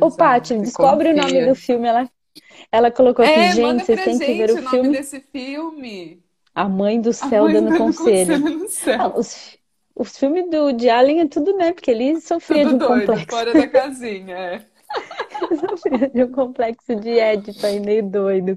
[0.00, 1.46] Ô, Paty, Exato, descobre o nome confia.
[1.46, 1.88] do filme.
[1.88, 2.10] Ela,
[2.72, 6.24] ela colocou aqui, É, gente, vocês têm que ver o o nome filme desse filme.
[6.54, 8.38] A Mãe do Céu Mãe dando dando conselho.
[8.38, 8.98] conselho céu.
[8.98, 9.58] Ah, os,
[9.94, 11.72] os filmes do, de Alien é tudo, né?
[11.72, 13.26] Porque ele sofria Tudo de um doido, complexo.
[13.28, 14.36] fora da casinha.
[14.36, 14.69] É.
[16.14, 18.56] De um complexo de Édipo aí, meio doido.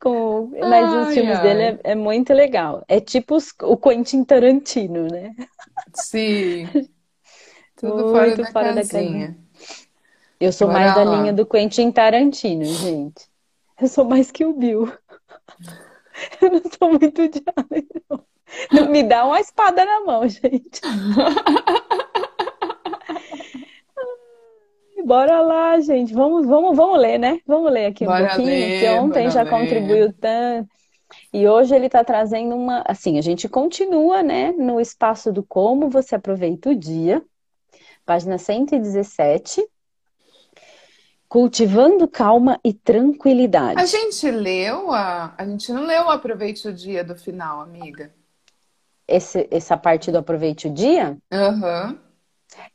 [0.00, 0.50] Com...
[0.68, 1.42] Mas os Ai, filmes ai.
[1.42, 2.84] dele é, é muito legal.
[2.88, 5.34] É tipo os- o Quentin Tarantino, né?
[5.94, 6.66] Sim.
[7.76, 9.36] Tudo Muito fora da fora da casinha.
[10.38, 11.16] Eu sou Bora mais da lá.
[11.20, 13.28] linha do Quentin Tarantino, gente.
[13.80, 14.92] Eu sou mais que o Bill.
[16.40, 17.42] Eu não sou muito de.
[18.72, 20.80] Não me dá uma espada na mão, gente.
[25.04, 26.12] Bora lá, gente.
[26.12, 27.40] Vamos, vamos, vamos ler, né?
[27.46, 29.50] Vamos ler aqui um Bora pouquinho, ler, que ontem já ler.
[29.50, 30.68] contribuiu tanto.
[31.32, 32.82] E hoje ele está trazendo uma.
[32.86, 37.22] Assim, a gente continua, né, no espaço do como você aproveita o dia,
[38.06, 39.64] página 117.
[41.28, 43.86] Cultivando calma e A tranquilidade.
[43.86, 45.34] gente leu a.
[45.36, 48.12] A gente não leu o Aproveite o Dia do final, amiga.
[49.06, 51.18] Esse, essa parte do aproveite o dia?
[51.32, 51.98] Aham.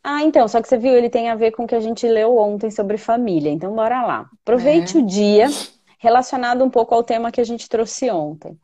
[0.04, 2.08] Ah, então, só que você viu, ele tem a ver com o que a gente
[2.08, 3.52] leu ontem sobre família.
[3.52, 4.30] Então, bora lá.
[4.42, 5.00] Aproveite É.
[5.02, 5.48] o dia,
[6.00, 8.58] relacionado um pouco ao tema que a gente trouxe ontem,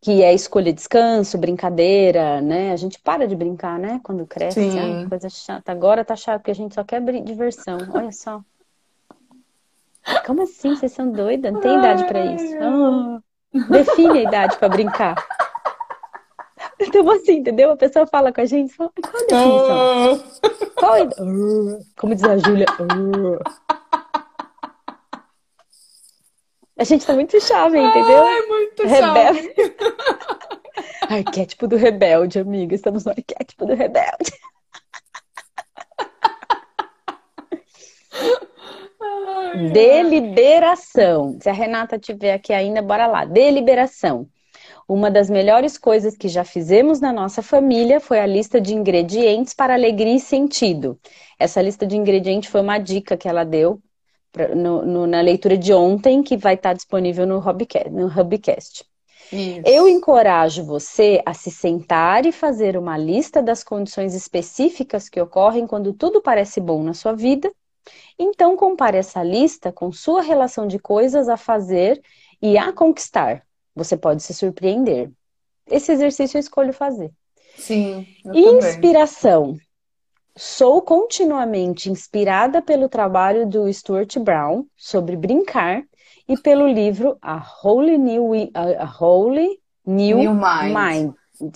[0.00, 2.72] que é escolha descanso, brincadeira, né?
[2.72, 4.00] A gente para de brincar, né?
[4.02, 5.06] Quando cresce, Sim.
[5.08, 5.72] coisa chata.
[5.72, 7.78] Agora tá chato, porque a gente só quer diversão.
[7.94, 8.40] Olha só.
[10.26, 10.74] Como assim?
[10.74, 11.52] Vocês são doidas?
[11.52, 12.54] Não tem idade pra isso.
[12.60, 13.20] Ah,
[13.70, 15.14] define a idade pra brincar.
[16.86, 17.70] Então, assim, entendeu?
[17.70, 20.70] A pessoa fala com a gente, fala, qual a definição?
[20.74, 21.86] Qual a idade?
[21.96, 22.66] Como diz a Júlia.
[26.78, 28.24] A gente tá muito chave, entendeu?
[28.24, 29.54] Ai, muito Rebelde.
[29.54, 29.76] chave.
[31.08, 32.74] Arquétipo do rebelde, amiga.
[32.74, 34.32] Estamos no arquétipo do rebelde.
[39.72, 41.38] Deliberação.
[41.40, 43.24] Se a Renata tiver aqui ainda, bora lá.
[43.24, 44.26] Deliberação.
[44.92, 49.54] Uma das melhores coisas que já fizemos na nossa família foi a lista de ingredientes
[49.54, 51.00] para alegria e sentido.
[51.38, 53.80] Essa lista de ingredientes foi uma dica que ela deu
[54.30, 57.88] pra, no, no, na leitura de ontem, que vai estar disponível no Hubcast.
[57.88, 58.84] No Hubcast.
[59.64, 65.66] Eu encorajo você a se sentar e fazer uma lista das condições específicas que ocorrem
[65.66, 67.50] quando tudo parece bom na sua vida.
[68.18, 72.02] Então, compare essa lista com sua relação de coisas a fazer
[72.42, 73.42] e a conquistar.
[73.74, 75.10] Você pode se surpreender.
[75.66, 77.10] Esse exercício eu escolho fazer.
[77.56, 78.06] Sim.
[78.34, 79.52] Inspiração.
[79.52, 79.72] Também.
[80.34, 85.82] Sou continuamente inspirada pelo trabalho do Stuart Brown sobre brincar
[86.26, 91.14] e pelo livro A Holy New, A Holy New, New Mind.
[91.38, 91.54] Mind,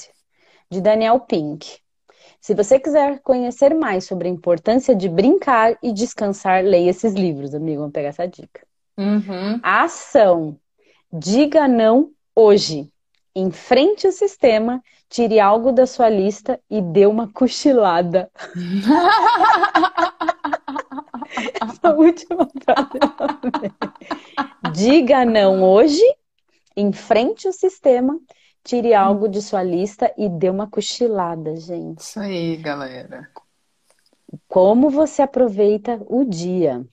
[0.70, 1.78] de Daniel Pink.
[2.38, 7.54] Se você quiser conhecer mais sobre a importância de brincar e descansar, leia esses livros,
[7.54, 7.80] amigo.
[7.80, 8.66] Vamos pegar essa dica.
[8.98, 9.58] Uhum.
[9.62, 10.58] Ação.
[11.12, 12.90] Diga não hoje.
[13.34, 18.30] Enfrente o sistema, tire algo da sua lista e dê uma cochilada.
[21.60, 22.98] Essa última frase.
[24.72, 26.02] Diga não hoje,
[26.76, 28.18] enfrente o sistema,
[28.64, 32.00] tire algo de sua lista e dê uma cochilada, gente.
[32.00, 33.28] Isso aí, galera.
[34.48, 36.84] Como você aproveita o dia?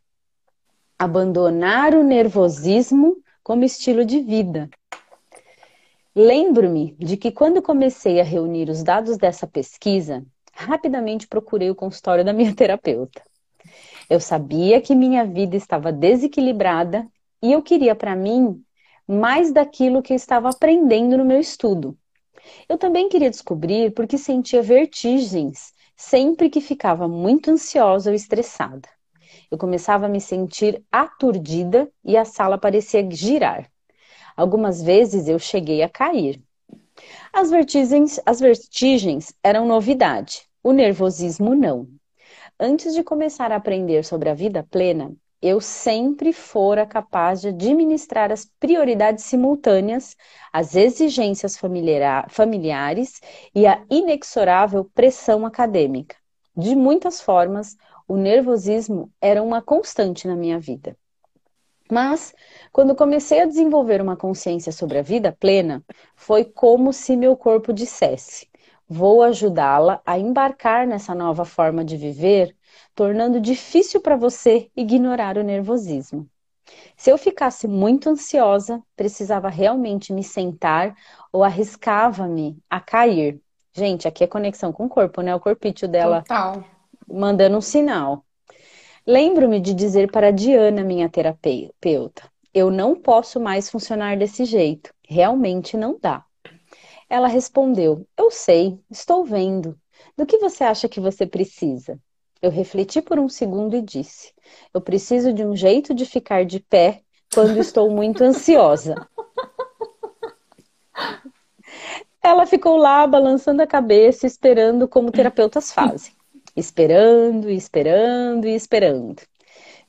[1.00, 4.70] Abandonar o nervosismo como estilo de vida.
[6.16, 12.24] Lembro-me de que quando comecei a reunir os dados dessa pesquisa, rapidamente procurei o consultório
[12.24, 13.22] da minha terapeuta.
[14.10, 17.08] Eu sabia que minha vida estava desequilibrada
[17.42, 18.64] e eu queria para mim
[19.08, 21.98] mais daquilo que eu estava aprendendo no meu estudo.
[22.70, 28.88] Eu também queria descobrir porque sentia vertigens sempre que ficava muito ansiosa ou estressada.
[29.54, 33.70] Eu começava a me sentir aturdida e a sala parecia girar.
[34.36, 36.42] Algumas vezes eu cheguei a cair.
[37.32, 41.88] As vertigens, as vertigens eram novidade, o nervosismo não.
[42.60, 48.32] Antes de começar a aprender sobre a vida plena, eu sempre fora capaz de administrar
[48.32, 50.18] as prioridades simultâneas,
[50.52, 51.56] as exigências
[52.28, 53.22] familiares
[53.54, 56.16] e a inexorável pressão acadêmica.
[56.58, 57.76] De muitas formas,
[58.08, 60.98] o nervosismo era uma constante na minha vida.
[61.92, 62.34] Mas,
[62.72, 65.84] quando comecei a desenvolver uma consciência sobre a vida plena,
[66.16, 68.48] foi como se meu corpo dissesse:
[68.88, 72.56] vou ajudá-la a embarcar nessa nova forma de viver,
[72.96, 76.28] tornando difícil para você ignorar o nervosismo.
[76.96, 80.96] Se eu ficasse muito ansiosa, precisava realmente me sentar
[81.32, 83.40] ou arriscava-me a cair.
[83.74, 85.36] Gente, aqui é conexão com o corpo, né?
[85.36, 86.73] O corpício dela Total
[87.08, 88.26] mandando um sinal.
[89.06, 94.94] Lembro-me de dizer para Diana, minha terapeuta, eu não posso mais funcionar desse jeito.
[95.06, 96.24] Realmente não dá.
[97.10, 99.78] Ela respondeu: Eu sei, estou vendo.
[100.16, 102.00] Do que você acha que você precisa?
[102.42, 104.32] Eu refleti por um segundo e disse:
[104.74, 107.02] Eu preciso de um jeito de ficar de pé
[107.34, 108.96] quando estou muito ansiosa.
[112.24, 116.14] Ela ficou lá balançando a cabeça, esperando como terapeutas fazem
[116.56, 119.22] esperando, esperando e esperando.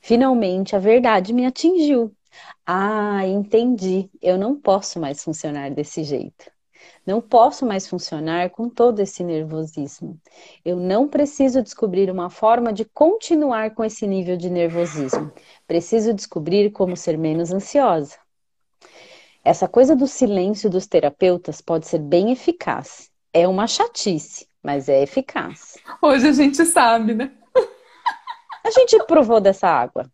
[0.01, 2.11] Finalmente a verdade me atingiu.
[2.65, 4.09] Ah, entendi.
[4.21, 6.51] Eu não posso mais funcionar desse jeito.
[7.05, 10.19] Não posso mais funcionar com todo esse nervosismo.
[10.63, 15.31] Eu não preciso descobrir uma forma de continuar com esse nível de nervosismo.
[15.67, 18.17] Preciso descobrir como ser menos ansiosa.
[19.43, 23.11] Essa coisa do silêncio dos terapeutas pode ser bem eficaz.
[23.31, 25.77] É uma chatice, mas é eficaz.
[26.01, 27.31] Hoje a gente sabe, né?
[28.63, 30.11] A gente provou dessa água.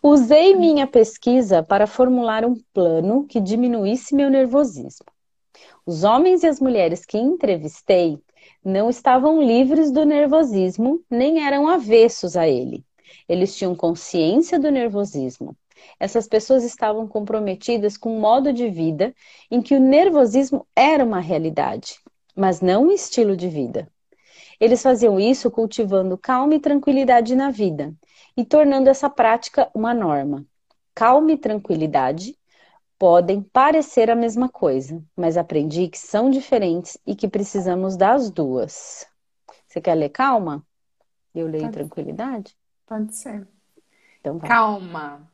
[0.00, 5.06] Usei minha pesquisa para formular um plano que diminuísse meu nervosismo.
[5.84, 8.22] Os homens e as mulheres que entrevistei
[8.64, 12.84] não estavam livres do nervosismo, nem eram avessos a ele.
[13.28, 15.56] Eles tinham consciência do nervosismo,
[15.98, 19.14] essas pessoas estavam comprometidas com um modo de vida
[19.50, 21.96] em que o nervosismo era uma realidade,
[22.34, 23.88] mas não um estilo de vida.
[24.58, 27.94] Eles faziam isso cultivando calma e tranquilidade na vida
[28.36, 30.46] e tornando essa prática uma norma.
[30.94, 32.36] Calma e tranquilidade
[32.98, 39.06] podem parecer a mesma coisa, mas aprendi que são diferentes e que precisamos das duas.
[39.66, 40.64] Você quer ler calma?
[41.34, 41.74] Eu leio Pode.
[41.74, 42.56] tranquilidade?
[42.86, 43.48] Pode ser.
[44.20, 44.48] Então vai.
[44.48, 45.31] Calma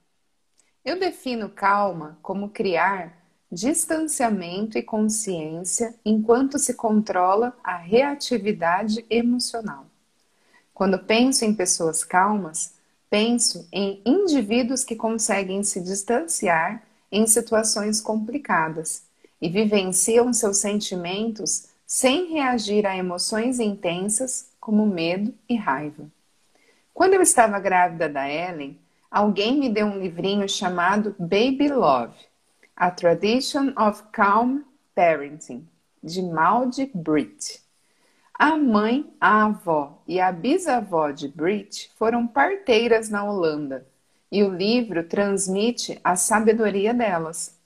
[0.85, 3.17] eu defino calma como criar
[3.51, 9.87] distanciamento e consciência enquanto se controla a reatividade emocional.
[10.75, 12.75] Quando penso em pessoas calmas,
[13.11, 19.03] penso em indivíduos que conseguem se distanciar em situações complicadas
[19.41, 26.07] e vivenciam seus sentimentos sem reagir a emoções intensas como medo e raiva.
[26.93, 28.79] Quando eu estava grávida da Ellen,
[29.11, 32.29] alguém me deu um livrinho chamado Baby Love
[32.81, 34.63] a Tradition of Calm
[34.95, 35.69] Parenting,
[36.01, 37.61] de Maud Britt.
[38.33, 43.85] A mãe, a avó e a bisavó de Britt foram parteiras na Holanda
[44.31, 47.59] e o livro transmite a sabedoria delas.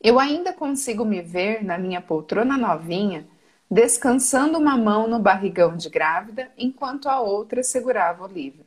[0.00, 3.28] Eu ainda consigo me ver na minha poltrona novinha,
[3.70, 8.65] descansando uma mão no barrigão de grávida enquanto a outra segurava o livro.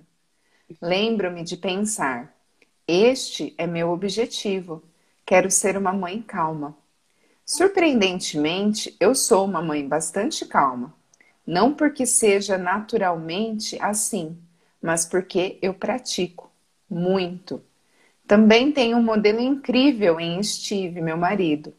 [0.82, 2.34] Lembro-me de pensar:
[2.88, 4.84] este é meu objetivo
[5.30, 6.76] Quero ser uma mãe calma.
[7.46, 10.92] Surpreendentemente, eu sou uma mãe bastante calma.
[11.46, 14.36] Não porque seja naturalmente assim,
[14.82, 16.50] mas porque eu pratico
[16.90, 17.62] muito.
[18.28, 21.76] Também tenho um modelo incrível em Steve, meu marido.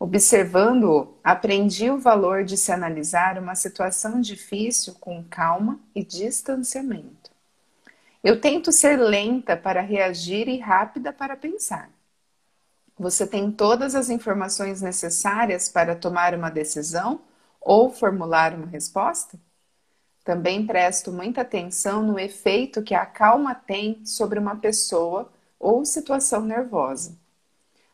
[0.00, 7.17] Observando-o, aprendi o valor de se analisar uma situação difícil com calma e distanciamento.
[8.22, 11.90] Eu tento ser lenta para reagir e rápida para pensar.
[12.98, 17.20] Você tem todas as informações necessárias para tomar uma decisão
[17.60, 19.38] ou formular uma resposta?
[20.24, 26.42] Também presto muita atenção no efeito que a calma tem sobre uma pessoa ou situação
[26.42, 27.16] nervosa.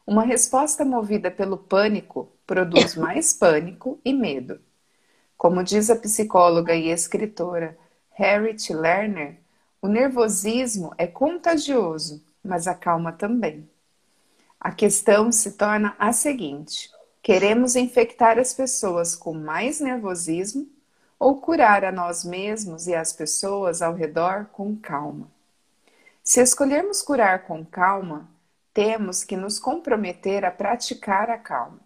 [0.06, 4.58] Uma resposta movida pelo pânico produz mais pânico e medo.
[5.37, 7.76] Como diz a psicóloga e escritora
[8.10, 9.43] Harriet Lerner,
[9.84, 13.68] o nervosismo é contagioso, mas a calma também.
[14.58, 16.90] A questão se torna a seguinte:
[17.22, 20.66] queremos infectar as pessoas com mais nervosismo
[21.18, 25.30] ou curar a nós mesmos e as pessoas ao redor com calma?
[26.22, 28.26] Se escolhermos curar com calma,
[28.72, 31.80] temos que nos comprometer a praticar a calma.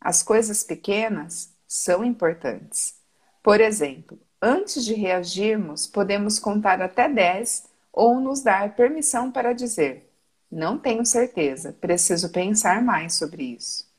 [0.00, 2.94] As coisas pequenas são importantes.
[3.42, 10.10] Por exemplo, antes de reagirmos, podemos contar até 10 ou nos dar permissão para dizer:
[10.50, 13.90] não tenho certeza, preciso pensar mais sobre isso.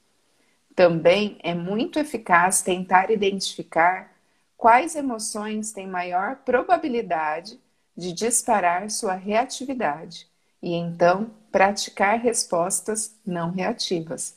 [0.75, 4.11] Também é muito eficaz tentar identificar
[4.57, 7.59] quais emoções têm maior probabilidade
[7.95, 10.27] de disparar sua reatividade
[10.61, 14.35] e então praticar respostas não reativas.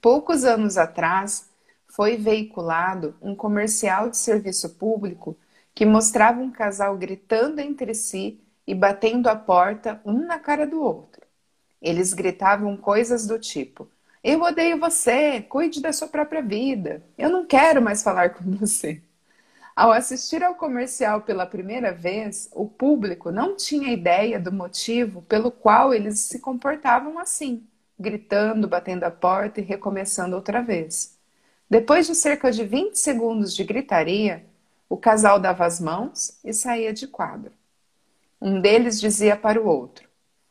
[0.00, 1.49] Poucos anos atrás,
[1.90, 5.36] foi veiculado um comercial de serviço público
[5.74, 10.80] que mostrava um casal gritando entre si e batendo a porta um na cara do
[10.80, 11.22] outro.
[11.82, 13.90] Eles gritavam coisas do tipo:
[14.22, 19.02] Eu odeio você, cuide da sua própria vida, eu não quero mais falar com você.
[19.74, 25.50] Ao assistir ao comercial pela primeira vez, o público não tinha ideia do motivo pelo
[25.50, 27.66] qual eles se comportavam assim,
[27.98, 31.19] gritando, batendo a porta e recomeçando outra vez.
[31.70, 34.44] Depois de cerca de 20 segundos de gritaria,
[34.88, 37.52] o casal dava as mãos e saía de quadro.
[38.42, 40.08] Um deles dizia para o outro: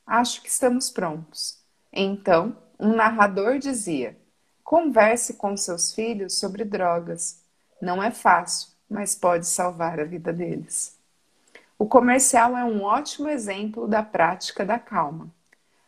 [0.07, 1.59] Acho que estamos prontos.
[1.91, 4.17] Então, um narrador dizia:
[4.63, 7.41] Converse com seus filhos sobre drogas.
[7.81, 10.97] Não é fácil, mas pode salvar a vida deles.
[11.77, 15.29] O comercial é um ótimo exemplo da prática da calma.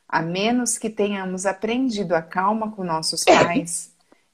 [0.09, 3.90] A menos que tenhamos aprendido a calma com nossos pais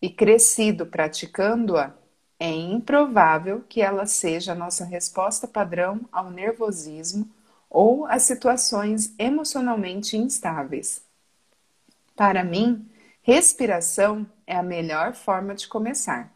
[0.07, 1.93] e crescido praticando-a,
[2.39, 7.29] é improvável que ela seja a nossa resposta padrão ao nervosismo
[7.69, 11.01] ou a situações emocionalmente instáveis.
[12.15, 12.89] Para mim,
[13.21, 16.33] respiração é a melhor forma de começar.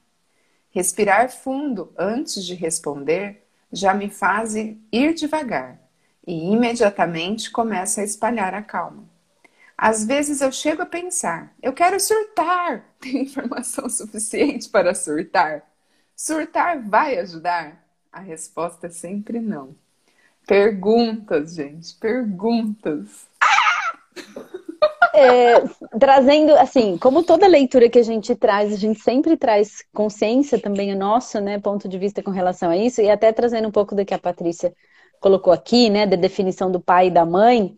[0.70, 5.80] Respirar fundo antes de responder já me faz ir devagar
[6.28, 9.06] e imediatamente começa a espalhar a calma.
[9.82, 12.86] Às vezes eu chego a pensar, eu quero surtar.
[13.02, 15.64] Tem informação suficiente para surtar?
[16.16, 17.84] Surtar vai ajudar?
[18.12, 19.76] A resposta é sempre não.
[20.46, 23.26] Perguntas, gente, perguntas.
[25.16, 25.62] É,
[26.00, 30.94] trazendo, assim, como toda leitura que a gente traz, a gente sempre traz consciência também
[30.94, 33.96] o nosso, né, ponto de vista com relação a isso, e até trazendo um pouco
[33.96, 34.76] do que a Patrícia
[35.22, 37.74] colocou aqui, né, da definição do pai e da mãe,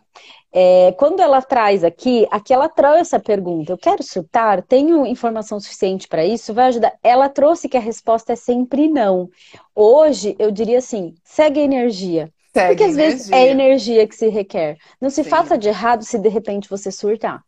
[0.56, 5.60] é, quando ela traz aqui, aqui ela trouxe a pergunta, eu quero surtar, tenho informação
[5.60, 6.94] suficiente para isso, vai ajudar?
[7.04, 9.30] Ela trouxe que a resposta é sempre não.
[9.76, 12.32] Hoje, eu diria assim, segue a energia.
[12.54, 14.78] Segue Porque às vezes é energia que se requer.
[15.02, 15.30] Não se Sim.
[15.30, 17.44] faça de errado se de repente você surtar.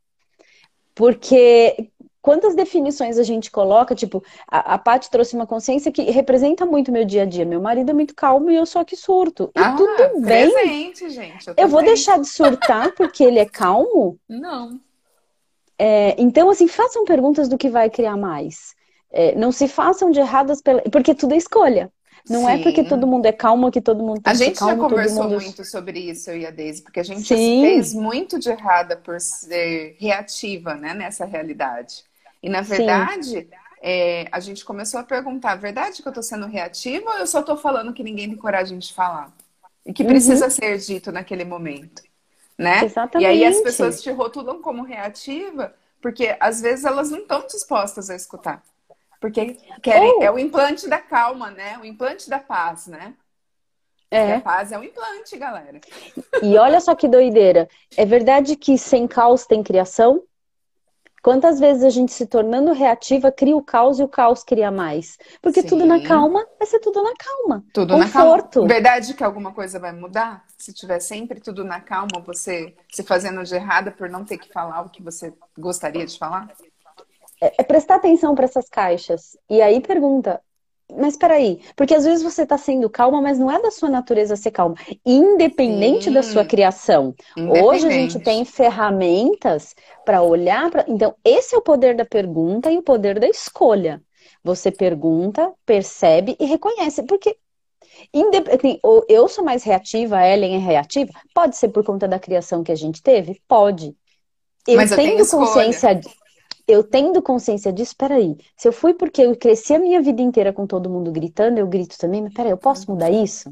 [0.95, 1.91] Porque
[2.25, 6.91] quantas definições a gente coloca, tipo, a, a Paty trouxe uma consciência que representa muito
[6.91, 7.45] meu dia a dia.
[7.45, 9.51] Meu marido é muito calmo e eu sou que surto.
[9.55, 10.51] E Ah, tudo bem.
[10.51, 11.47] presente, gente.
[11.47, 14.17] Eu, Eu vou deixar de surtar porque ele é calmo?
[14.27, 14.79] Não.
[15.77, 18.73] É, então, assim, façam perguntas do que vai criar mais.
[19.11, 20.81] É, não se façam de erradas pela...
[20.91, 21.91] porque tudo é escolha.
[22.27, 22.89] Não é porque Sim.
[22.89, 25.39] todo mundo é calmo que todo mundo tem A gente já calmo, todo conversou mundo...
[25.39, 27.61] muito sobre isso, eu e a Deise, porque a gente já Sim.
[27.61, 32.03] fez muito de errada por ser reativa, né, nessa realidade.
[32.41, 33.49] E na verdade,
[33.81, 37.27] é, a gente começou a perguntar: a verdade que eu tô sendo reativa ou eu
[37.27, 39.33] só tô falando que ninguém tem coragem de falar?
[39.85, 40.05] E que Uhum.
[40.05, 42.03] precisa ser dito naquele momento,
[42.57, 42.91] né?
[43.15, 43.61] E aí as Exatamente.
[43.61, 48.63] pessoas te rotulam como reativa, porque às vezes elas não estão dispostas a escutar.
[49.19, 51.77] Porque querem, Ou- é o implante da calma, né?
[51.79, 53.15] O implante da paz, né?
[54.23, 54.45] E a É.
[54.47, 55.79] paz é um implante, galera.
[56.41, 57.67] E olha só que doideira.
[57.95, 60.23] É verdade que sem caos tem criação?
[61.25, 65.17] Quantas vezes a gente se tornando reativa cria o caos e o caos cria mais?
[65.41, 66.03] Porque tudo na Sim.
[66.03, 67.65] calma vai ser tudo na calma.
[67.73, 68.33] Tudo na calma.
[68.33, 68.67] Conforto.
[68.67, 70.45] Verdade que alguma coisa vai mudar?
[70.55, 74.53] Se tiver sempre tudo na calma, você se fazendo de errada por não ter que
[74.53, 76.47] falar o que você gostaria de falar?
[77.41, 79.35] É prestar atenção para essas caixas.
[79.49, 80.39] E aí pergunta,
[80.93, 84.35] mas peraí, porque às vezes você está sendo calma, mas não é da sua natureza
[84.35, 84.75] ser calma,
[85.05, 86.13] independente Sim.
[86.13, 87.15] da sua criação.
[87.35, 89.75] Hoje a gente tem ferramentas
[90.05, 90.85] para olhar para.
[90.87, 94.01] Então, esse é o poder da pergunta e o poder da escolha.
[94.43, 97.01] Você pergunta, percebe e reconhece.
[97.03, 97.35] Porque
[98.53, 98.79] assim,
[99.09, 101.11] eu sou mais reativa, a Ellen é reativa.
[101.33, 103.41] Pode ser por conta da criação que a gente teve?
[103.47, 103.95] Pode.
[104.67, 105.99] Eu Mas eu tenho tendo escolha.
[106.67, 108.35] Eu tendo consciência disso, peraí.
[108.57, 111.67] Se eu fui porque eu cresci a minha vida inteira com todo mundo gritando, eu
[111.67, 113.49] grito também, mas peraí, eu posso mudar isso?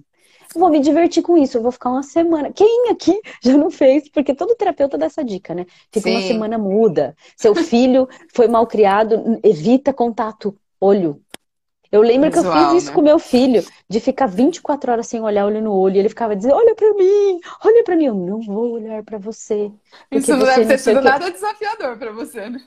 [0.56, 2.52] Eu vou me divertir com isso, eu vou ficar uma semana.
[2.52, 4.10] Quem aqui já não fez?
[4.10, 5.66] Porque todo terapeuta dá essa dica, né?
[5.92, 6.28] Fica uma Sim.
[6.28, 7.16] semana muda.
[7.38, 11.22] Seu filho foi mal criado, evita contato, olho.
[11.92, 12.96] Eu lembro que eu Visual, fiz isso né?
[12.96, 15.96] com meu filho, de ficar 24 horas sem olhar olho no olho.
[15.96, 18.06] E ele ficava dizendo: Olha pra mim, olha pra mim.
[18.06, 19.72] Eu não vou olhar pra você.
[20.12, 22.60] Isso não deve ter sido quê." nada desafiador pra você, né?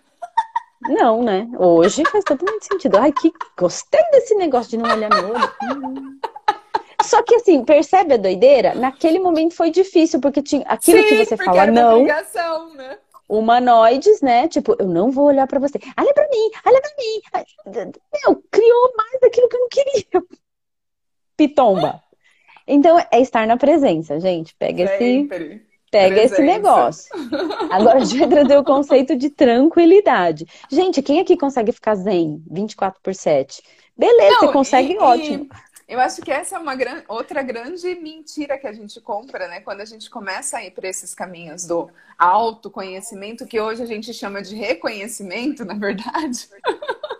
[0.89, 1.49] Não, né?
[1.59, 2.97] Hoje faz totalmente sentido.
[2.97, 5.53] Ai, que gostei desse negócio de não olhar no olho.
[5.63, 6.19] Hum.
[7.03, 8.75] Só que assim, percebe a doideira?
[8.75, 12.01] Naquele momento foi difícil, porque tinha aquilo que Sim, você porque fala, era uma não,
[12.01, 12.99] obrigação, né?
[13.29, 14.49] humanoides, né?
[14.49, 15.79] Tipo, eu não vou olhar pra você.
[15.99, 17.93] Olha pra mim, olha pra mim.
[18.25, 20.25] Meu, criou mais daquilo que eu não queria.
[21.37, 22.03] Pitomba.
[22.67, 24.55] Então, é estar na presença, gente.
[24.57, 25.29] Pega esse,
[25.91, 26.43] Pega esse Presença.
[26.59, 27.11] negócio.
[27.71, 30.45] Agora a gente vai trazer o conceito de tranquilidade.
[30.71, 33.63] Gente, quem aqui consegue ficar zen 24 por 7?
[33.97, 35.49] Beleza, Não, você consegue, e- ótimo.
[35.89, 37.03] e eu acho que essa é uma gran...
[37.09, 39.61] outra grande mentira que a gente compra, né?
[39.61, 44.13] Quando a gente começa a ir para esses caminhos do autoconhecimento, que hoje a gente
[44.13, 46.49] chama de reconhecimento, na verdade.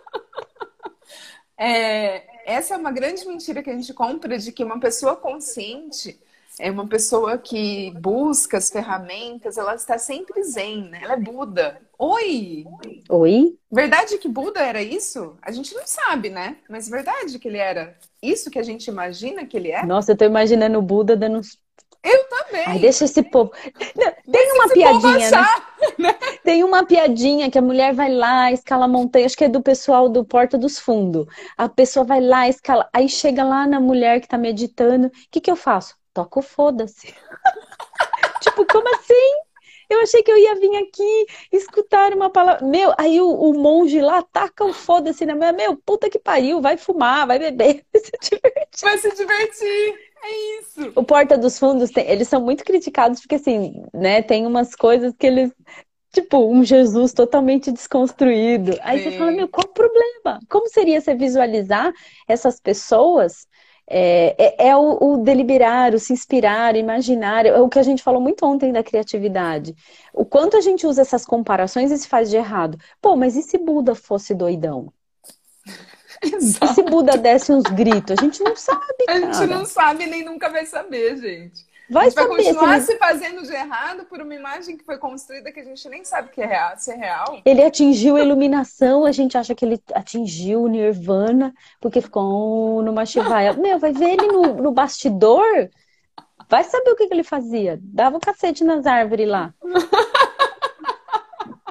[1.59, 6.19] É, essa é uma grande mentira que a gente compra de que uma pessoa consciente
[6.59, 10.99] é uma pessoa que busca as ferramentas, ela está sempre zen, né?
[11.03, 11.79] Ela é Buda.
[11.99, 12.65] Oi!
[13.09, 13.57] Oi?
[13.71, 15.37] Verdade que Buda era isso?
[15.41, 16.57] A gente não sabe, né?
[16.67, 19.85] Mas verdade que ele era isso que a gente imagina que ele é?
[19.85, 21.59] Nossa, eu tô imaginando o Buda dando uns.
[22.03, 22.63] Eu também.
[22.65, 23.51] Ai, deixa esse povo.
[23.95, 25.25] Não, tem uma piadinha, né?
[25.25, 25.77] achar.
[26.43, 29.61] Tem uma piadinha que a mulher vai lá, escala a montanha, acho que é do
[29.61, 31.25] pessoal do Porta dos Fundos.
[31.57, 35.07] A pessoa vai lá, escala, aí chega lá na mulher que tá meditando.
[35.07, 35.93] O que que eu faço?
[36.17, 37.13] Toco foda-se.
[38.41, 39.47] tipo, como assim?
[39.89, 42.65] Eu achei que eu ia vir aqui escutar uma palavra.
[42.65, 45.53] Meu, aí o, o monge lá taca o foda-se na minha.
[45.53, 48.81] Meu, puta que pariu, vai fumar, vai beber, vai se divertir.
[48.81, 49.95] Vai se divertir.
[50.23, 50.91] É isso.
[50.95, 55.13] O Porta dos Fundos, tem- eles são muito criticados porque, assim, né, tem umas coisas
[55.17, 55.51] que eles.
[56.11, 58.77] Tipo, um Jesus totalmente desconstruído.
[58.81, 59.17] Aí você Sim.
[59.17, 60.39] fala, meu, qual o problema?
[60.49, 61.93] Como seria você visualizar
[62.27, 63.45] essas pessoas?
[63.89, 67.45] É, é, é o, o deliberar, o se inspirar, o imaginar.
[67.45, 69.75] É o que a gente falou muito ontem da criatividade.
[70.13, 72.77] O quanto a gente usa essas comparações e se faz de errado.
[73.01, 74.91] Pô, mas e se Buda fosse doidão?
[76.23, 76.73] E Exato.
[76.73, 78.15] se Buda desse uns gritos?
[78.17, 79.45] A gente não sabe, A gente cara.
[79.45, 81.66] não sabe nem nunca vai saber, gente.
[81.89, 84.75] A Vai gente vai saber se continuar ele se fazendo de errado por uma imagem
[84.75, 87.41] que foi construída que a gente nem sabe que é real, se é real.
[87.45, 93.05] Ele atingiu a iluminação, a gente acha que ele atingiu o Nirvana, porque ficou numa
[93.05, 93.53] chivaia.
[93.57, 95.45] Meu, vai ver ele no, no bastidor,
[96.49, 97.79] vai saber o que, que ele fazia.
[97.81, 99.53] Dava um cacete nas árvores lá.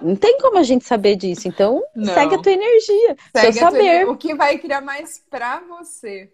[0.02, 2.12] Não tem como a gente saber disso, então Não.
[2.14, 4.08] segue a tua energia, Segue seu a tua- saber.
[4.08, 6.30] o que vai criar mais pra você.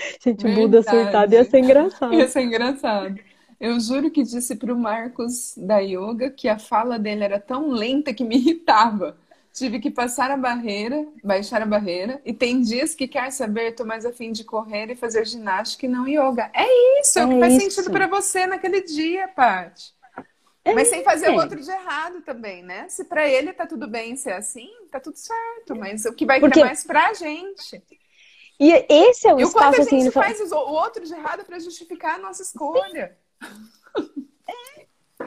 [0.22, 2.14] Gente, o Buda surtado ia ser engraçado.
[2.14, 3.18] Ia ser engraçado.
[3.60, 7.70] Eu juro que disse para o Marcos da yoga que a fala dele era tão
[7.70, 9.18] lenta que me irritava.
[9.52, 13.84] Tive que passar a barreira, baixar a barreira, e tem dias que quer saber, tô
[13.84, 16.50] mais afim de correr e fazer ginástica e não yoga.
[16.54, 17.70] É isso, é, é o que faz isso.
[17.70, 19.92] sentido para você naquele dia, Paty.
[20.64, 22.86] É mas sem fazer o outro de errado também, né?
[22.88, 25.74] Se para ele tá tudo bem ser assim, tá tudo certo.
[25.74, 26.60] Mas o que vai Porque...
[26.60, 27.82] mais pra gente.
[28.60, 29.96] E esse é o e espaço assim.
[29.96, 30.62] a gente faz fala...
[30.62, 33.16] o outro de errado para justificar a nossa escolha.
[34.46, 35.26] É.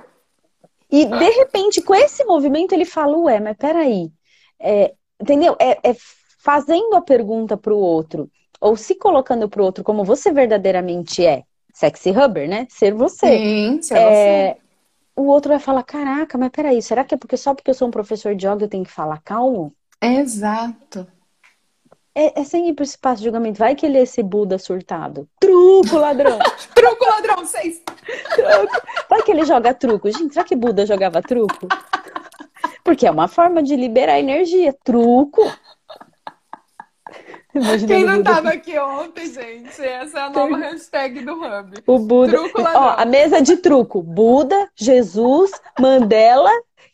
[0.92, 4.12] E de repente, com esse movimento, ele fala: Ué, mas peraí.
[4.60, 5.56] É, entendeu?
[5.60, 5.96] É, é
[6.40, 8.30] fazendo a pergunta para o outro,
[8.62, 11.44] ou se colocando para o outro como você verdadeiramente é.
[11.74, 12.68] Sexy Hubber, né?
[12.70, 13.38] Ser você.
[13.38, 14.64] Sim, ser é, você
[15.16, 17.88] o outro vai falar: caraca, mas peraí, será que é porque só porque eu sou
[17.88, 19.74] um professor de yoga eu tenho que falar calmo?
[20.02, 21.08] Exato.
[22.16, 23.58] É, é sem ir para esse espaço de julgamento.
[23.58, 25.28] Vai que ele é esse Buda surtado.
[25.40, 26.38] Truco, ladrão!
[26.76, 27.82] truco, ladrão, seis!
[28.36, 28.88] Truco.
[29.10, 30.12] Vai que ele joga truco.
[30.12, 31.68] Gente, será que Buda jogava truco?
[32.84, 34.76] Porque é uma forma de liberar energia.
[34.84, 35.42] Truco.
[37.88, 41.84] Quem não estava aqui ontem, gente, essa é a nova hashtag do Hub.
[41.86, 42.38] O Buda.
[42.56, 44.02] Ó, a mesa de truco.
[44.02, 46.50] Buda, Jesus, Mandela.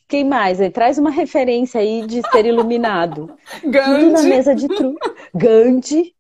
[0.10, 0.60] Quem mais?
[0.60, 3.32] Aí, traz uma referência aí de ser iluminado.
[3.64, 4.06] Gandhi.
[4.06, 5.16] Tudo na mesa de truco.
[5.36, 6.16] Gandhi.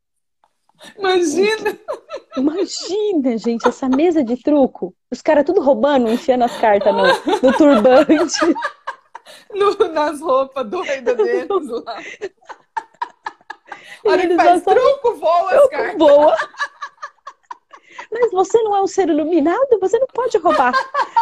[0.97, 1.77] Imagina!
[2.37, 4.95] Imagina, gente, essa mesa de truco.
[5.11, 7.03] Os caras tudo roubando, enfiando as cartas no,
[7.41, 8.55] no turbante.
[9.53, 11.97] No, nas roupas doidas deles lá.
[14.05, 15.97] Olha faz truco, voa as cartas.
[15.97, 16.37] Voa.
[18.11, 20.73] Mas você não é um ser iluminado, você não pode roubar.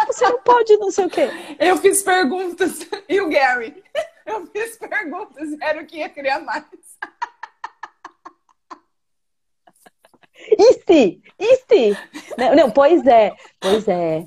[0.07, 1.29] Você não pode não sei o quê.
[1.59, 2.87] Eu fiz perguntas.
[3.09, 3.83] E o Gary?
[4.25, 5.49] Eu fiz perguntas.
[5.61, 6.65] Era o que ia criar mais.
[10.57, 11.21] E se?
[11.39, 11.97] E se?
[12.37, 13.33] Não, não, pois é.
[13.59, 14.25] Pois é.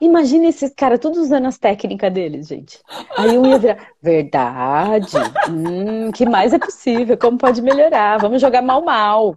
[0.00, 2.80] Imagina esses caras todos usando as técnicas deles, gente.
[3.16, 5.16] Aí um ia virar, verdade?
[5.50, 7.18] Hum, que mais é possível?
[7.18, 8.18] Como pode melhorar?
[8.18, 9.36] Vamos jogar mal mal.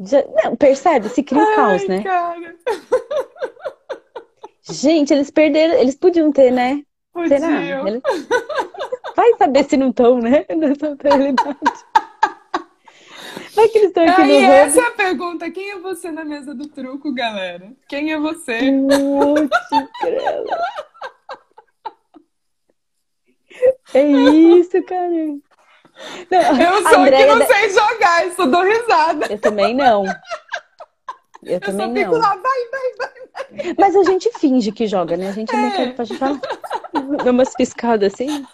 [0.00, 1.08] Já, não, percebe?
[1.08, 2.02] Se cria um Ai, caos, né?
[2.02, 2.56] Cara.
[4.62, 6.82] Gente, eles perderam, eles podiam ter, né?
[7.12, 7.40] Podiam.
[7.40, 7.88] Será?
[7.88, 8.02] Eles...
[9.16, 10.46] Vai saber se não estão, né?
[10.54, 11.58] Nessa realidade.
[13.54, 15.50] Vai que eles estão aqui Aí, no essa é a pergunta.
[15.50, 17.72] Quem é você na mesa do truco, galera?
[17.88, 18.60] Quem é você?
[23.94, 25.38] é isso, cara.
[26.30, 29.26] Não, eu sou Andréia que não sei jogar, eu só dou risada.
[29.30, 30.04] Eu também não.
[31.42, 32.12] Eu, eu também não.
[32.12, 33.74] lá, vai, vai, vai, vai.
[33.78, 35.28] Mas a gente finge que joga, né?
[35.28, 35.70] A gente é.
[35.70, 36.40] quer pra falar.
[37.24, 38.44] Dá umas piscadas assim.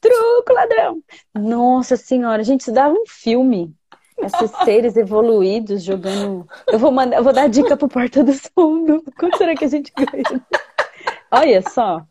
[0.00, 1.02] Truco, ladrão!
[1.34, 3.74] Nossa senhora, gente, isso dava um filme.
[4.18, 6.46] Esses seres evoluídos jogando.
[6.66, 9.02] Eu vou mandar, eu vou dar dica pro Porta dos Fundos.
[9.18, 10.46] Quanto será que a gente ganha?
[11.30, 12.02] Olha só.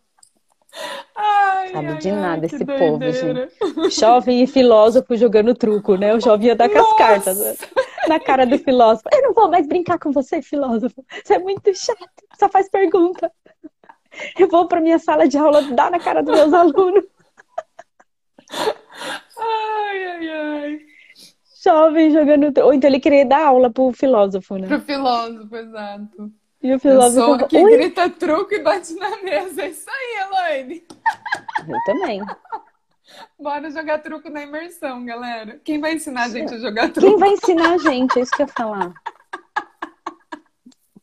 [1.15, 3.95] Ai, Sabe ai, de nada ai, esse povo, gente.
[3.97, 6.13] Jovem e filósofo jogando truco, né?
[6.13, 7.55] O jovem ia dar com as cartas né?
[8.07, 9.07] na cara do filósofo.
[9.13, 11.03] Eu não vou mais brincar com você, filósofo.
[11.23, 13.31] Você é muito chato, só faz pergunta.
[14.37, 17.03] Eu vou para minha sala de aula dar na cara dos meus alunos.
[19.37, 20.79] Ai, ai, ai.
[21.63, 22.57] Jovem jogando.
[22.59, 24.67] Ou então ele queria dar aula pro filósofo, né?
[24.67, 26.31] Pro filósofo, exato.
[26.65, 27.19] E o filósofo.
[27.19, 29.61] Eu sou que grita truco e bate na mesa.
[29.61, 30.83] É isso aí, Elaine.
[31.67, 32.21] Eu também.
[33.39, 35.61] Bora jogar truco na imersão, galera.
[35.63, 37.07] Quem vai ensinar a gente a jogar truco?
[37.07, 38.17] Quem vai ensinar a gente?
[38.17, 38.93] É isso que eu ia falar.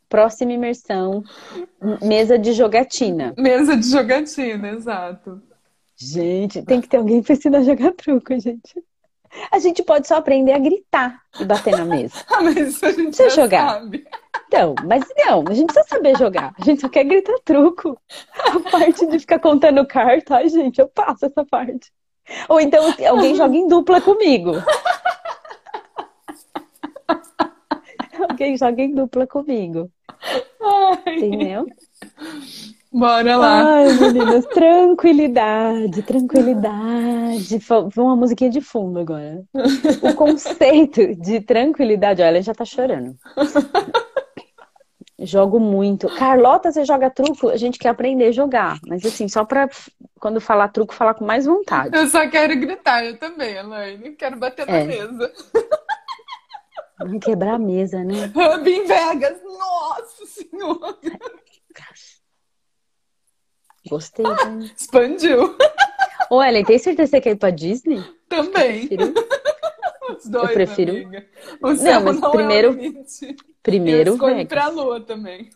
[0.08, 1.22] Próxima imersão.
[2.02, 3.32] Mesa de jogatina.
[3.38, 5.40] Mesa de jogatina, exato.
[5.94, 8.82] Gente, tem que ter alguém pra ensinar a jogar truco, gente.
[9.51, 12.14] A gente pode só aprender a gritar e bater na mesa.
[12.28, 13.80] ah, mas isso a gente precisa jogar.
[13.80, 14.07] Sabe.
[14.47, 16.55] Então, mas não, a gente precisa saber jogar.
[16.61, 17.99] A gente só quer gritar truco.
[18.39, 21.91] A parte de ficar contando carta, ai, gente, eu passo essa parte.
[22.49, 24.53] Ou então alguém joga em dupla comigo.
[28.28, 29.91] alguém joga em dupla comigo.
[30.61, 31.16] Ai.
[31.16, 31.66] Entendeu?
[32.93, 33.76] Bora lá.
[33.76, 37.59] Ai, meninas, tranquilidade, tranquilidade.
[37.59, 39.43] Vamos uma musiquinha de fundo agora.
[40.03, 43.16] O conceito de tranquilidade, olha, ela já tá chorando.
[45.18, 46.09] Jogo muito.
[46.16, 47.49] Carlota, você joga truco?
[47.49, 48.78] A gente quer aprender a jogar.
[48.86, 49.68] Mas assim, só pra
[50.18, 51.97] quando falar truco, falar com mais vontade.
[51.97, 54.12] Eu só quero gritar, eu também, Elaine.
[54.12, 54.84] Quero bater na é.
[54.84, 55.32] mesa.
[57.01, 58.32] Não quebrar a mesa, né?
[58.34, 61.43] Hub Vegas, nossa senhora!
[63.93, 64.24] Gostei.
[64.24, 64.70] Né?
[64.74, 65.55] Expandiu.
[66.30, 68.03] Ô, Ellen, tem certeza que quer ir pra Disney?
[68.26, 68.88] Também.
[70.16, 71.26] Os dois, Eu prefiro- amiga.
[71.62, 73.36] O céu mas não primeiro- é o limite.
[73.62, 74.49] Primeiro Eu Vegas.
[74.49, 75.51] pra lua também.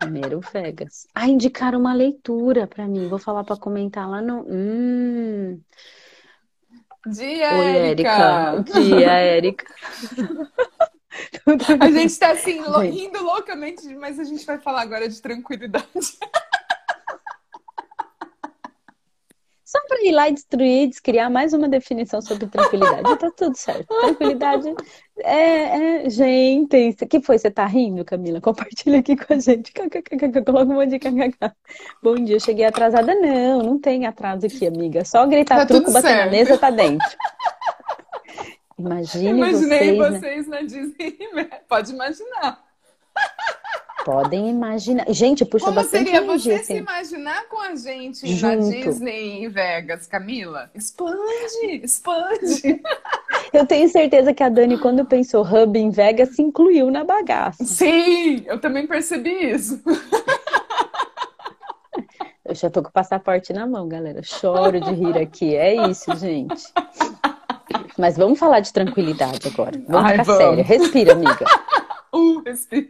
[0.00, 1.06] Primeiro Vegas.
[1.14, 3.06] Ah, indicaram uma leitura pra mim.
[3.08, 4.44] Vou falar pra comentar lá no.
[4.48, 5.60] Hum.
[7.06, 8.64] Dia, Oi, Érica.
[8.74, 9.64] Dia, Érica.
[11.80, 12.60] A gente tá assim,
[12.90, 15.86] rindo loucamente, mas a gente vai falar agora de tranquilidade.
[19.68, 23.18] Só pra ir lá e destruir, descriar mais uma definição sobre tranquilidade.
[23.18, 23.86] Tá tudo certo.
[24.00, 24.74] Tranquilidade
[25.18, 26.08] é, é...
[26.08, 27.36] Gente, o que foi?
[27.36, 28.40] Você tá rindo, Camila?
[28.40, 29.70] Compartilha aqui com a gente.
[30.46, 31.52] Coloca um monte de kkk.
[32.02, 33.14] Bom dia, eu cheguei atrasada.
[33.14, 35.04] Não, não tem atraso aqui, amiga.
[35.04, 36.30] Só gritar Tá truco, bater na certo.
[36.30, 37.06] mesa, tá dentro.
[38.78, 40.18] Imagine Imaginei vocês, né?
[40.18, 41.18] vocês na Disney.
[41.68, 42.67] Pode imaginar.
[44.04, 45.04] Podem imaginar.
[45.10, 46.82] Gente, puxa Como bastante seria energia, você se assim.
[46.82, 48.70] imaginar com a gente na Junto.
[48.70, 50.70] Disney em Vegas, Camila?
[50.74, 52.80] Expande, expande.
[53.52, 57.64] Eu tenho certeza que a Dani, quando pensou hub em Vegas, se incluiu na bagaça.
[57.64, 59.82] Sim, eu também percebi isso.
[62.44, 64.22] Eu já tô com o passaporte na mão, galera.
[64.22, 65.54] Choro de rir aqui.
[65.56, 66.62] É isso, gente.
[67.98, 69.80] Mas vamos falar de tranquilidade agora.
[69.88, 70.42] Vamos Ai, ficar vamos.
[70.42, 70.64] séria.
[70.64, 71.44] Respira, amiga.
[72.10, 72.88] Uh, respira.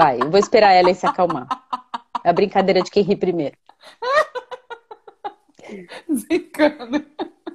[0.00, 1.46] Vai, eu vou esperar ela se acalmar.
[2.24, 3.54] É a brincadeira de quem ri primeiro.
[6.10, 7.04] Zicana.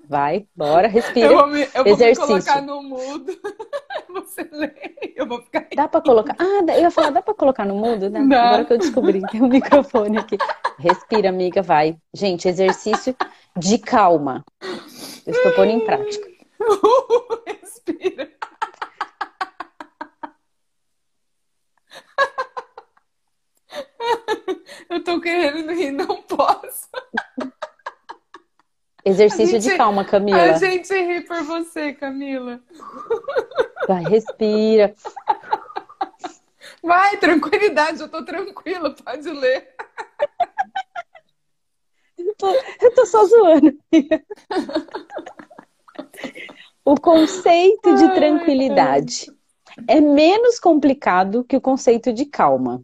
[0.07, 1.25] Vai, bora, respira.
[1.25, 2.27] Eu vou me, eu vou me Exercício.
[2.27, 3.35] colocar no mudo.
[4.13, 4.71] Você lê,
[5.15, 5.65] eu vou ficar.
[5.75, 6.35] Dá pra colocar.
[6.37, 8.11] Ah, eu ia falar, dá pra colocar no mudo?
[8.11, 8.19] Dá.
[8.19, 10.37] Agora que eu descobri, tem um microfone aqui.
[10.77, 11.97] Respira, amiga, vai.
[12.13, 13.15] Gente, exercício
[13.57, 14.45] de calma.
[15.25, 16.27] Eu estou pondo em prática.
[16.61, 18.29] Uh, respira.
[24.89, 26.87] Eu tô querendo rir, não posso.
[29.03, 30.57] Exercício A de gente- calma, A Camila.
[30.57, 32.59] gente ri por você, Camila.
[33.87, 34.95] Vai, respira.
[36.81, 39.75] Vai, tranquilidade, eu tô tranquila, pode ler.
[42.17, 42.47] Eu tô,
[42.81, 43.77] eu tô só zoando.
[46.83, 49.31] O conceito de Ai, tranquilidade
[49.87, 52.83] é menos complicado que o conceito de calma.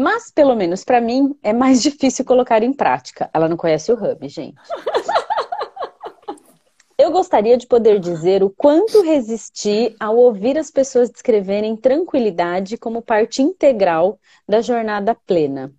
[0.00, 3.28] Mas, pelo menos para mim, é mais difícil colocar em prática.
[3.34, 4.56] Ela não conhece o Hub, gente.
[6.96, 13.02] Eu gostaria de poder dizer o quanto resisti ao ouvir as pessoas descreverem tranquilidade como
[13.02, 15.72] parte integral da jornada plena.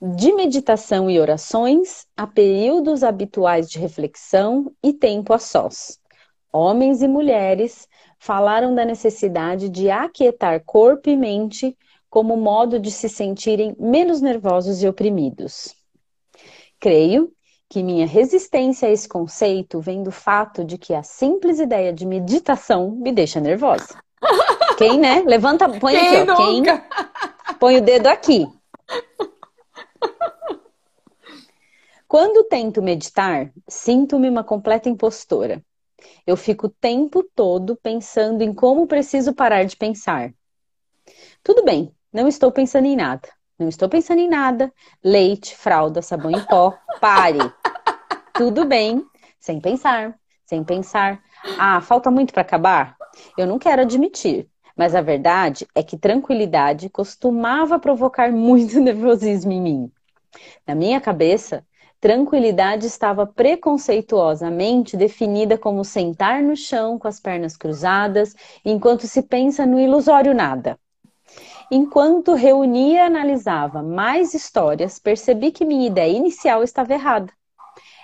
[0.00, 5.98] De meditação e orações a períodos habituais de reflexão e tempo a sós.
[6.52, 7.88] Homens e mulheres
[8.18, 11.76] falaram da necessidade de aquietar corpo e mente
[12.10, 15.74] como modo de se sentirem menos nervosos e oprimidos.
[16.80, 17.32] Creio
[17.68, 22.04] que minha resistência a esse conceito vem do fato de que a simples ideia de
[22.04, 24.02] meditação me deixa nervosa.
[24.76, 25.22] Quem, né?
[25.24, 26.36] Levanta, põe Quem aqui, ó.
[26.36, 26.84] Quem nunca?
[27.60, 28.48] põe o dedo aqui.
[32.08, 35.64] Quando tento meditar, sinto-me uma completa impostora.
[36.26, 40.34] Eu fico o tempo todo pensando em como preciso parar de pensar.
[41.42, 43.28] Tudo bem, não estou pensando em nada.
[43.58, 44.72] Não estou pensando em nada.
[45.04, 46.74] Leite, fralda, sabão em pó.
[47.00, 47.38] Pare.
[48.34, 49.04] Tudo bem,
[49.38, 51.22] sem pensar, sem pensar.
[51.58, 52.96] Ah, falta muito para acabar?
[53.36, 59.60] Eu não quero admitir, mas a verdade é que tranquilidade costumava provocar muito nervosismo em
[59.60, 59.92] mim.
[60.66, 61.64] Na minha cabeça,
[62.00, 68.34] tranquilidade estava preconceituosamente definida como sentar no chão com as pernas cruzadas
[68.64, 70.78] enquanto se pensa no ilusório nada.
[71.72, 77.32] Enquanto reunia e analisava mais histórias, percebi que minha ideia inicial estava errada.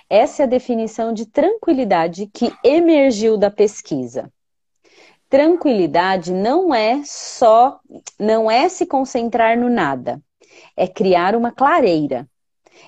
[0.09, 4.33] Essa é a definição de tranquilidade que emergiu da pesquisa.
[5.29, 7.81] Tranquilidade não é só,
[8.17, 10.23] não é se concentrar no nada,
[10.77, 12.29] é criar uma clareira,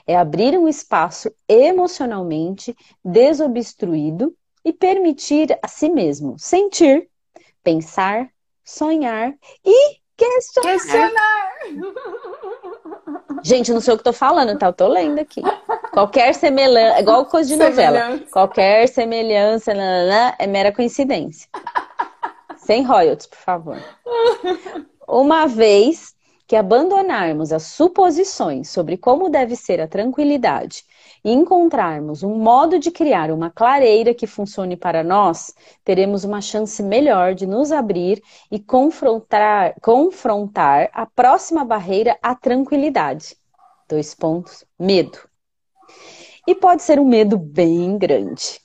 [0.06, 4.32] é abrir um espaço emocionalmente desobstruído
[4.64, 7.10] e permitir a si mesmo sentir,
[7.64, 8.30] pensar,
[8.64, 10.72] sonhar e questionar.
[10.72, 11.48] Questionar.
[13.42, 14.66] Gente, não sei o que tô falando, tá?
[14.66, 15.40] Eu tô lendo aqui.
[15.92, 18.00] Qualquer semelhança, igual coisa de novela.
[18.00, 18.30] Semelhança.
[18.32, 21.48] Qualquer semelhança nananã, é mera coincidência.
[22.56, 23.78] Sem royalties, por favor.
[25.06, 26.14] Uma vez
[26.46, 30.84] que abandonarmos as suposições sobre como deve ser a tranquilidade
[31.30, 35.54] encontrarmos um modo de criar uma clareira que funcione para nós,
[35.84, 43.36] teremos uma chance melhor de nos abrir e confrontar, confrontar a próxima barreira à tranquilidade.
[43.88, 45.18] Dois pontos: medo.
[46.46, 48.60] E pode ser um medo bem grande.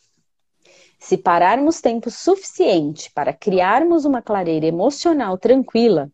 [0.99, 6.09] Se pararmos tempo suficiente para criarmos uma clareira emocional tranquila,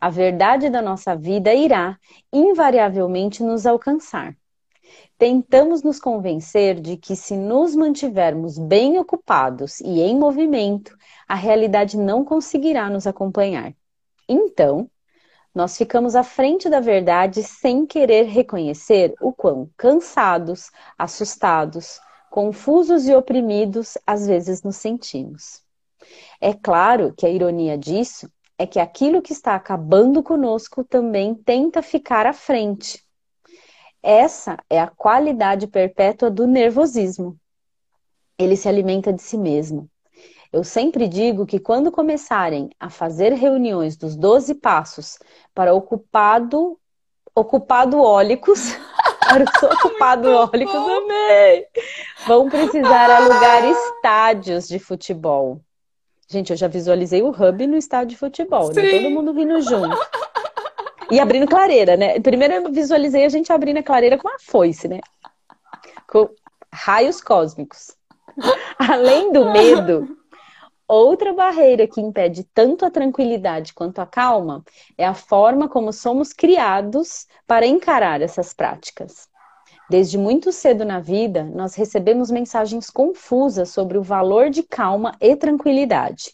[0.00, 1.98] a verdade da nossa vida irá
[2.32, 4.36] invariavelmente nos alcançar.
[5.18, 10.94] Tentamos nos convencer de que, se nos mantivermos bem ocupados e em movimento,
[11.26, 13.74] a realidade não conseguirá nos acompanhar.
[14.28, 14.90] Então,
[15.54, 21.98] nós ficamos à frente da verdade sem querer reconhecer o quão cansados, assustados,
[22.28, 25.62] confusos e oprimidos às vezes nos sentimos.
[26.38, 31.80] É claro que a ironia disso é que aquilo que está acabando conosco também tenta
[31.80, 33.05] ficar à frente.
[34.06, 37.36] Essa é a qualidade perpétua do nervosismo.
[38.38, 39.90] Ele se alimenta de si mesmo.
[40.52, 45.18] Eu sempre digo que quando começarem a fazer reuniões dos 12 passos
[45.52, 46.78] para ocupado
[47.34, 48.60] ocupado ólicos,
[49.28, 51.66] para os ocupado ólicos também,
[52.28, 55.60] vão precisar alugar estádios de futebol.
[56.28, 58.88] Gente, eu já visualizei o hub no estádio de futebol, né?
[58.88, 59.98] Todo mundo vindo junto.
[61.10, 62.18] E abrindo clareira, né?
[62.20, 65.00] Primeiro eu visualizei a gente abrindo a clareira com a foice, né?
[66.08, 66.28] Com
[66.72, 67.94] raios cósmicos.
[68.78, 70.16] Além do medo,
[70.86, 74.64] outra barreira que impede tanto a tranquilidade quanto a calma
[74.98, 79.28] é a forma como somos criados para encarar essas práticas.
[79.88, 85.36] Desde muito cedo na vida, nós recebemos mensagens confusas sobre o valor de calma e
[85.36, 86.32] tranquilidade.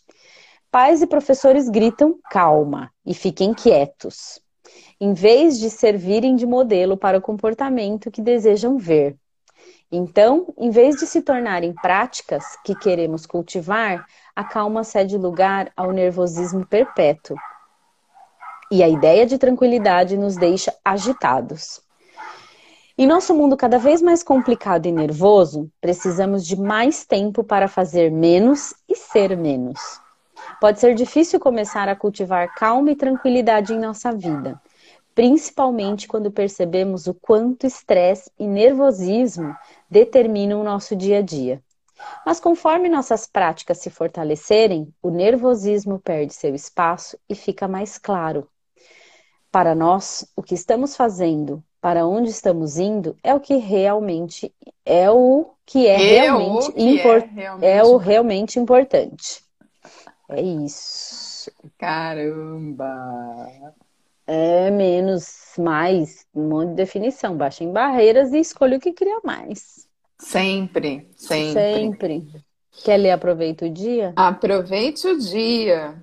[0.70, 4.40] Pais e professores gritam calma e fiquem quietos,
[5.02, 9.16] em vez de servirem de modelo para o comportamento que desejam ver.
[9.90, 15.90] Então, em vez de se tornarem práticas que queremos cultivar, a calma cede lugar ao
[15.90, 17.36] nervosismo perpétuo.
[18.70, 21.80] E a ideia de tranquilidade nos deixa agitados.
[22.96, 28.08] Em nosso mundo cada vez mais complicado e nervoso, precisamos de mais tempo para fazer
[28.08, 29.80] menos e ser menos.
[30.60, 34.60] Pode ser difícil começar a cultivar calma e tranquilidade em nossa vida,
[35.14, 39.54] principalmente quando percebemos o quanto estresse e nervosismo
[39.90, 41.62] determinam o nosso dia a dia.
[42.26, 48.48] Mas conforme nossas práticas se fortalecerem, o nervosismo perde seu espaço e fica mais claro.
[49.50, 54.54] Para nós, o que estamos fazendo para onde estamos indo é o que realmente
[54.84, 59.44] é o que é, é realmente, que é, realmente é o realmente importante.
[60.28, 61.50] É isso.
[61.76, 62.86] Caramba!
[64.26, 67.36] É menos, mais, um monte de definição.
[67.36, 69.88] Baixem barreiras e escolha o que cria mais.
[70.18, 71.52] Sempre, sempre.
[71.52, 72.44] Sempre.
[72.84, 74.12] Quer ler Aproveita o Dia?
[74.16, 76.00] Aproveite o dia.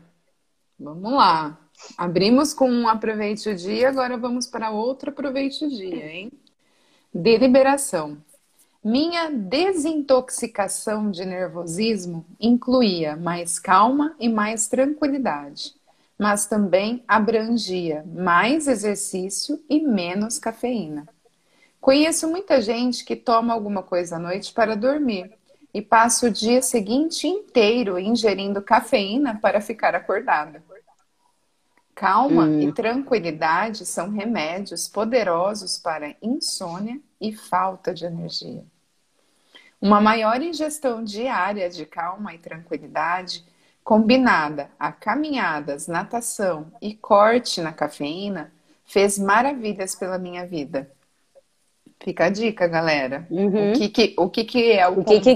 [0.78, 1.58] Vamos lá.
[1.98, 6.32] Abrimos com um aproveite o dia, agora vamos para outro aproveite o dia, hein?
[7.14, 8.18] Deliberação.
[8.84, 15.74] Minha desintoxicação de nervosismo incluía mais calma e mais tranquilidade,
[16.20, 21.08] mas também abrangia mais exercício e menos cafeína.
[21.80, 25.34] Conheço muita gente que toma alguma coisa à noite para dormir
[25.74, 30.62] e passa o dia seguinte inteiro ingerindo cafeína para ficar acordada.
[31.96, 32.60] Calma hum.
[32.62, 38.66] e tranquilidade são remédios poderosos para insônia e falta de energia.
[39.82, 43.46] Uma maior ingestão diária de calma e tranquilidade,
[43.90, 48.54] combinada a caminhadas, natação e corte na cafeína,
[48.86, 50.92] fez maravilhas pela minha vida.
[52.00, 53.26] Fica a dica, galera.
[53.32, 53.72] Uhum.
[53.72, 55.34] O, que, que, o que, que é o, o que convite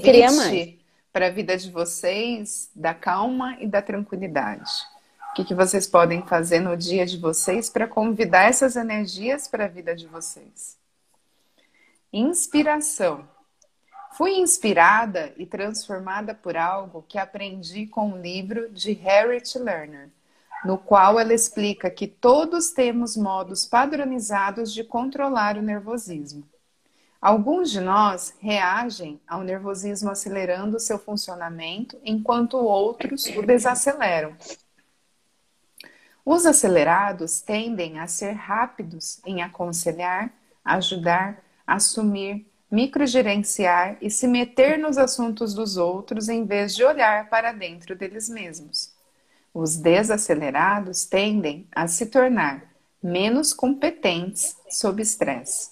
[1.12, 4.70] para a vida de vocês da calma e da tranquilidade?
[5.32, 9.66] O que, que vocês podem fazer no dia de vocês para convidar essas energias para
[9.66, 10.78] a vida de vocês?
[12.14, 13.28] Inspiração.
[14.16, 20.10] Fui inspirada e transformada por algo que aprendi com um livro de Harriet Lerner,
[20.64, 26.48] no qual ela explica que todos temos modos padronizados de controlar o nervosismo.
[27.20, 34.38] Alguns de nós reagem ao nervosismo acelerando seu funcionamento, enquanto outros o desaceleram.
[36.24, 40.32] Os acelerados tendem a ser rápidos em aconselhar,
[40.64, 47.52] ajudar, assumir, microgerenciar e se meter nos assuntos dos outros em vez de olhar para
[47.52, 48.92] dentro deles mesmos.
[49.54, 52.64] Os desacelerados tendem a se tornar
[53.02, 55.70] menos competentes sob estresse.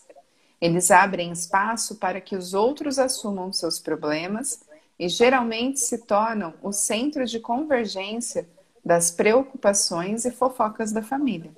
[0.61, 4.61] Eles abrem espaço para que os outros assumam seus problemas
[4.99, 8.47] e geralmente se tornam o centro de convergência
[8.85, 11.51] das preocupações e fofocas da família.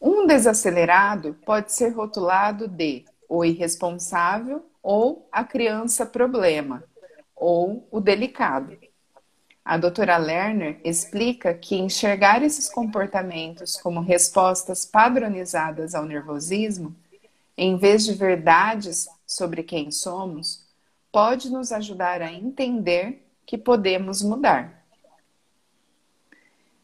[0.00, 6.84] Um desacelerado pode ser rotulado de o irresponsável ou a criança problema,
[7.34, 8.76] ou o delicado.
[9.64, 16.94] A doutora Lerner explica que enxergar esses comportamentos como respostas padronizadas ao nervosismo,
[17.56, 20.64] em vez de verdades sobre quem somos,
[21.10, 24.75] pode nos ajudar a entender que podemos mudar.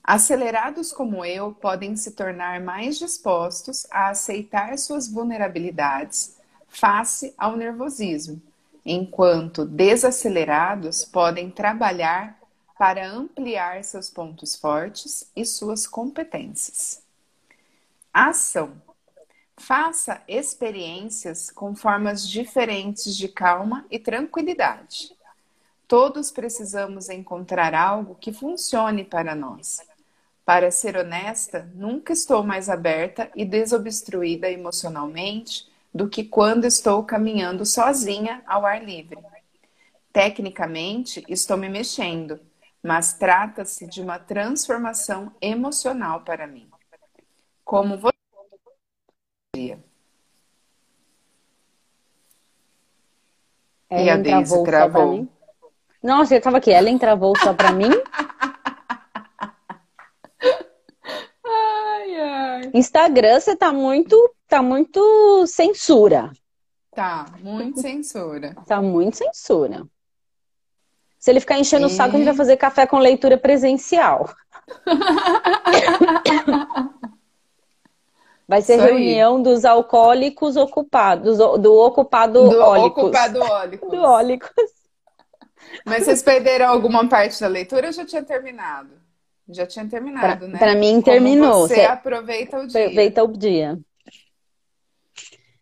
[0.04, 6.36] Acelerados como eu podem se tornar mais dispostos a aceitar suas vulnerabilidades
[6.66, 8.42] face ao nervosismo,
[8.84, 12.36] enquanto desacelerados podem trabalhar
[12.76, 17.00] para ampliar seus pontos fortes e suas competências.
[18.12, 18.72] Ação.
[19.56, 25.16] Faça experiências com formas diferentes de calma e tranquilidade.
[25.86, 29.91] Todos precisamos encontrar algo que funcione para nós.
[30.44, 37.64] Para ser honesta, nunca estou mais aberta e desobstruída emocionalmente do que quando estou caminhando
[37.64, 39.18] sozinha ao ar livre.
[40.12, 42.40] Tecnicamente, estou me mexendo,
[42.82, 46.68] mas trata-se de uma transformação emocional para mim.
[47.64, 48.12] Como você.
[53.90, 55.28] Ellen e a Deise travou.
[56.02, 56.70] Nossa, eu estava aqui.
[56.70, 57.90] Ellen travou só para mim?
[61.44, 62.61] ai, ai.
[62.72, 66.30] Instagram, você tá muito, tá muito censura.
[66.94, 68.54] Tá, muito censura.
[68.66, 69.86] Tá muito censura.
[71.18, 71.86] Se ele ficar enchendo e...
[71.86, 74.28] o saco, a gente vai fazer café com leitura presencial.
[78.52, 79.42] Vai ser Isso reunião aí.
[79.42, 83.04] dos alcoólicos ocupados, do ocupado do ólicos.
[83.04, 83.90] ocupado ólicos.
[83.90, 84.50] Do ólicos.
[85.86, 88.90] Mas vocês perderam alguma parte da leitura ou já tinha terminado?
[89.52, 90.58] Já tinha terminado, pra, né?
[90.58, 91.68] Para mim terminou.
[91.68, 92.80] Você, você aproveita o dia.
[92.80, 93.78] Aproveita o dia.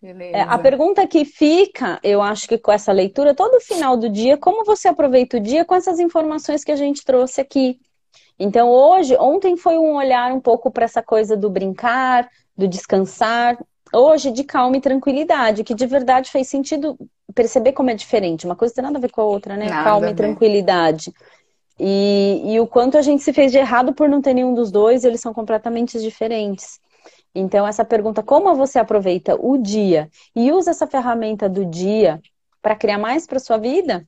[0.03, 4.39] É, a pergunta que fica, eu acho que com essa leitura, todo final do dia,
[4.39, 7.79] como você aproveita o dia com essas informações que a gente trouxe aqui?
[8.39, 12.27] Então, hoje, ontem foi um olhar um pouco para essa coisa do brincar,
[12.57, 13.59] do descansar.
[13.93, 16.97] Hoje, de calma e tranquilidade, que de verdade fez sentido
[17.35, 18.47] perceber como é diferente.
[18.47, 19.67] Uma coisa tem nada a ver com a outra, né?
[19.69, 21.13] Nada calma e tranquilidade.
[21.83, 24.71] E, e o quanto a gente se fez de errado por não ter nenhum dos
[24.71, 26.79] dois, eles são completamente diferentes.
[27.35, 32.21] Então, essa pergunta, como você aproveita o dia e usa essa ferramenta do dia
[32.61, 34.07] para criar mais para sua vida?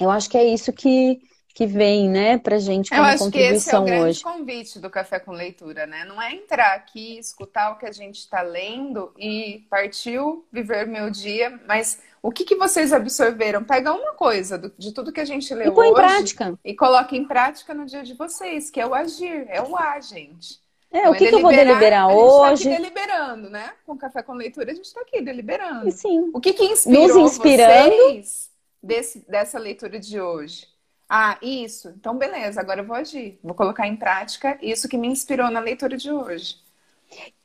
[0.00, 1.20] Eu acho que é isso que,
[1.54, 3.90] que vem, né, pra gente como Eu acho que esse é o hoje.
[3.90, 6.04] grande convite do Café com Leitura, né?
[6.04, 11.08] Não é entrar aqui, escutar o que a gente está lendo e partiu viver meu
[11.08, 13.64] dia, mas o que, que vocês absorveram?
[13.64, 16.58] Pega uma coisa do, de tudo que a gente leu e põe hoje em prática.
[16.62, 20.02] e coloca em prática no dia de vocês, que é o agir, é o ar,
[20.02, 20.60] gente.
[20.90, 22.64] É, o que, que eu vou deliberar a hoje?
[22.64, 23.72] gente tá aqui deliberando, né?
[23.86, 25.90] Com Café com Leitura, a gente está aqui deliberando.
[25.90, 26.30] Sim.
[26.34, 27.96] O que, que inspirou Nos inspirando.
[27.96, 28.50] vocês
[28.82, 30.66] desse, dessa leitura de hoje?
[31.08, 31.88] Ah, isso.
[31.96, 33.40] Então, beleza, agora eu vou agir.
[33.42, 36.56] Vou colocar em prática isso que me inspirou na leitura de hoje.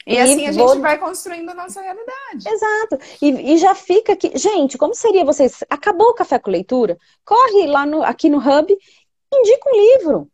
[0.06, 2.48] E, E assim a vou- gente vai construindo a nossa realidade.
[2.48, 2.98] Exato.
[3.22, 4.32] E, e já fica aqui.
[4.38, 5.64] Gente, como seria vocês?
[5.70, 6.98] Acabou o café com leitura?
[7.26, 8.78] Corre lá no, aqui no Hub,
[9.34, 10.28] indica um livro.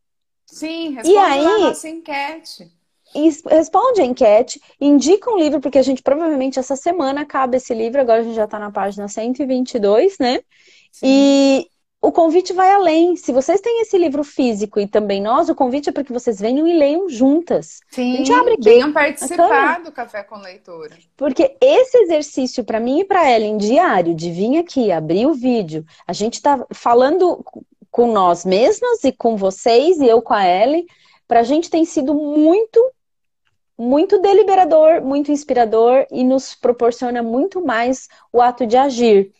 [0.46, 2.72] Sim, responde lá aí- a nossa enquete.
[3.16, 7.56] E es- responde a enquete, indica um livro, porque a gente provavelmente essa semana acaba
[7.58, 10.40] esse livro, agora a gente já está na página 122, né?
[11.04, 11.68] E
[12.02, 13.16] o convite vai além.
[13.16, 16.40] Se vocês têm esse livro físico e também nós, o convite é para que vocês
[16.40, 17.82] venham e leiam juntas.
[17.90, 20.98] Sim, gente abre aqui venham a participar do Café com Leitura.
[21.18, 25.86] Porque esse exercício para mim e para Ellen diário, de vir aqui, abrir o vídeo,
[26.08, 27.44] a gente está falando
[27.92, 30.86] com nós mesmas e com vocês e eu com a Ellen,
[31.28, 32.80] para a gente tem sido muito,
[33.78, 39.34] muito deliberador, muito inspirador e nos proporciona muito mais o ato de agir.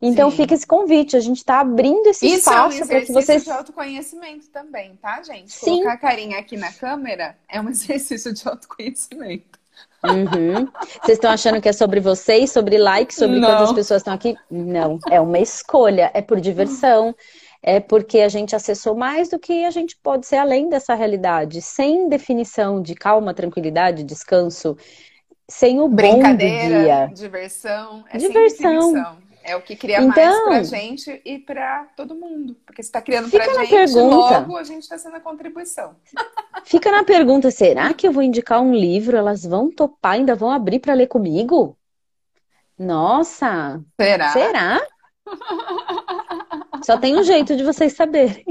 [0.00, 0.36] Então Sim.
[0.36, 3.14] fica esse convite, a gente está abrindo esse Isso é um espaço para que exercício
[3.14, 5.52] vocês de autoconhecimento também, tá, gente?
[5.52, 5.76] Sim.
[5.76, 9.58] Colocar a carinha aqui na câmera é um exercício de autoconhecimento.
[10.04, 10.66] Uhum.
[11.02, 13.48] Vocês estão achando que é sobre vocês, sobre like, sobre Não.
[13.48, 14.36] quantas pessoas estão aqui?
[14.50, 17.14] Não, é uma escolha, é por diversão,
[17.62, 21.60] é porque a gente acessou mais do que a gente pode ser além dessa realidade,
[21.60, 24.76] sem definição de calma, tranquilidade, descanso,
[25.48, 27.10] sem o bom do Brincadeira, dia.
[27.12, 29.18] diversão, é Diversão.
[29.48, 32.56] É o que cria Então- mais pra gente e pra todo mundo.
[32.66, 34.38] Porque se tá criando Fica pra na gente, pergunta.
[34.38, 35.94] logo a gente tá sendo a contribuição.
[36.64, 39.16] Fica na pergunta, será que eu vou indicar um livro?
[39.16, 41.76] Elas vão topar, ainda vão abrir para ler comigo?
[42.78, 44.32] Nossa, Será?
[44.32, 44.86] será?
[46.82, 48.44] Só tem um jeito de vocês saberem.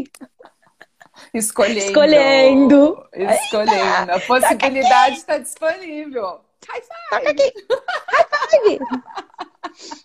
[1.34, 1.80] Escolhendo.
[1.80, 3.06] Escolhendo.
[3.14, 4.12] Escolhendo.
[4.12, 6.40] A possibilidade está disponível.
[6.68, 7.10] High five.
[7.10, 7.54] Toca aqui.
[8.10, 10.05] High five.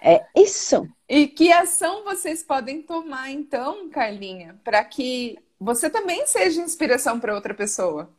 [0.00, 0.88] É isso.
[1.08, 7.34] E que ação vocês podem tomar, então, Carlinha, para que você também seja inspiração para
[7.34, 8.10] outra pessoa?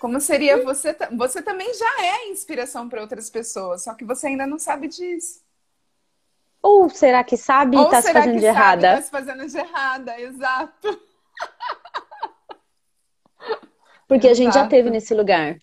[0.00, 0.96] Como seria você?
[1.16, 5.40] Você também já é inspiração para outras pessoas, só que você ainda não sabe disso.
[6.60, 8.88] Ou será que sabe e está se fazendo de errada?
[8.94, 11.00] Está se fazendo de errada, exato.
[14.08, 14.32] Porque exato.
[14.32, 15.56] a gente já teve nesse lugar.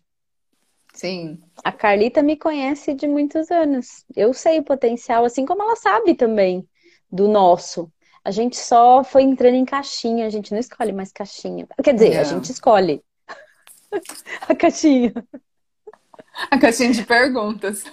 [0.94, 1.43] Sim.
[1.64, 4.04] A Carlita me conhece de muitos anos.
[4.16, 6.68] Eu sei o potencial, assim como ela sabe também
[7.10, 7.90] do nosso.
[8.24, 11.68] A gente só foi entrando em caixinha, a gente não escolhe mais caixinha.
[11.84, 13.02] Quer dizer, a gente escolhe
[14.48, 15.14] a caixinha.
[16.50, 17.84] A caixinha de perguntas.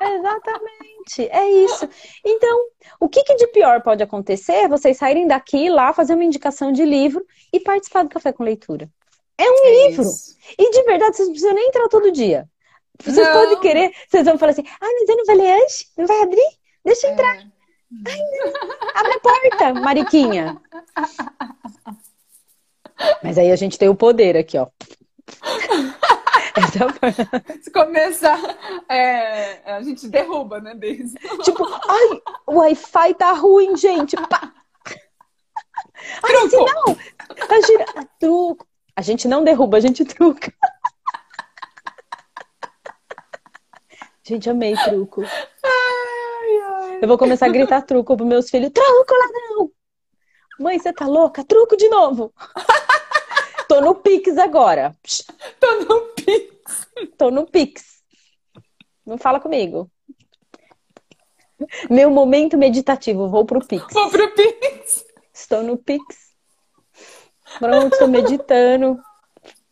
[0.00, 1.88] É, exatamente, é isso.
[2.24, 2.66] Então,
[3.00, 6.72] o que, que de pior pode acontecer é vocês saírem daqui lá, fazer uma indicação
[6.72, 8.90] de livro e participar do Café com Leitura.
[9.38, 10.02] É um é livro.
[10.02, 10.36] Isso.
[10.58, 12.48] E de verdade, vocês não precisam nem entrar todo dia.
[13.02, 13.32] Vocês não.
[13.32, 15.90] podem querer, vocês vão falar assim, ah, mas eu não vai ler antes?
[15.96, 16.58] Não vai abrir?
[16.84, 17.12] Deixa eu é.
[17.14, 17.36] entrar.
[17.36, 17.46] É.
[18.08, 18.52] Ai, não.
[18.94, 20.60] Abre a porta, Mariquinha.
[23.22, 24.68] Mas aí a gente tem o poder aqui, ó.
[26.54, 27.62] Essa...
[27.62, 28.38] Se começar,
[28.88, 31.18] é, a gente derruba, né, Deise?
[31.42, 34.16] Tipo, ai, o Wi-Fi tá ruim, gente.
[34.16, 34.52] Pá.
[36.22, 36.96] Ai, sinal!
[37.48, 38.08] Tá girando.
[38.20, 38.66] Truco.
[38.94, 40.52] A gente não derruba, a gente truca.
[44.24, 45.22] Gente, amei truco.
[45.22, 46.98] Ai, ai.
[47.02, 48.70] Eu vou começar a gritar truco pros meus filhos.
[48.70, 49.72] Truco, ladrão!
[50.60, 51.42] Mãe, você tá louca?
[51.44, 52.32] Truco de novo!
[53.68, 54.96] Tô no Pix agora.
[55.58, 56.88] Tô no Pix.
[57.18, 58.02] Tô no Pix.
[59.04, 59.90] Não fala comigo.
[61.90, 63.92] Meu momento meditativo, vou pro Pix.
[63.92, 65.04] Vou pro Pix.
[65.32, 66.31] Estou no Pix.
[67.58, 69.00] Pronto, estou meditando.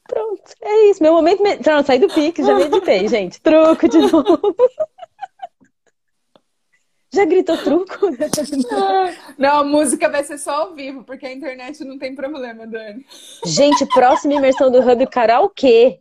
[0.07, 1.03] Pronto, é isso.
[1.03, 1.43] Meu momento.
[1.43, 1.63] Med...
[1.63, 3.41] Pronto, saí do Pix, já meditei, gente.
[3.41, 4.57] Truco de novo.
[7.13, 8.09] Já gritou truco?
[9.37, 13.05] Não, a música vai ser só ao vivo, porque a internet não tem problema, Dani.
[13.45, 16.01] Gente, próxima imersão do Hub Karaokê.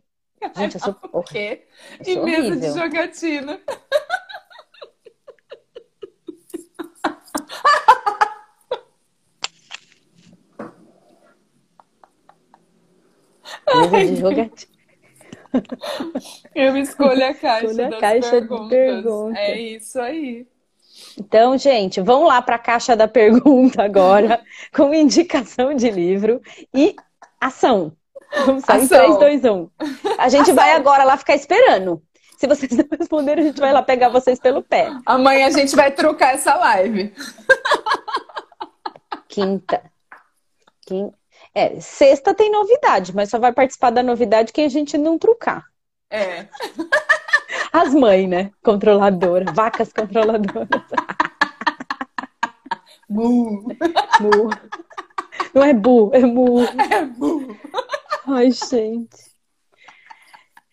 [0.56, 0.96] Gente, eu sou.
[1.12, 1.66] O quê?
[2.06, 3.60] E mesa de jogatina.
[13.90, 14.70] De jogatina.
[16.54, 18.68] Eu escolho a caixa, Escolha a caixa perguntas.
[18.68, 19.38] de perguntas.
[19.38, 20.46] É isso aí.
[21.18, 24.40] Então, gente, vamos lá para a caixa da pergunta agora,
[24.72, 26.40] com indicação de livro
[26.74, 26.94] e
[27.40, 27.92] ação.
[28.46, 29.14] Vamos ação.
[29.14, 29.70] em 3, 2, 1.
[30.18, 30.54] A gente ação.
[30.54, 32.02] vai agora lá ficar esperando.
[32.38, 34.88] Se vocês não responderem, a gente vai lá pegar vocês pelo pé.
[35.04, 37.12] Amanhã a gente vai trocar essa live.
[39.28, 39.82] Quinta.
[40.86, 41.19] Quinta.
[41.54, 45.64] É, sexta tem novidade, mas só vai participar da novidade quem a gente não trucar.
[46.08, 46.46] É.
[47.72, 48.50] As mães, né?
[48.62, 50.68] Controladoras, vacas controladoras.
[53.08, 53.62] Mu.
[54.20, 54.50] Mu.
[55.52, 56.60] Não é bu, é mu.
[56.62, 57.56] É bu.
[58.28, 59.30] Ai, gente.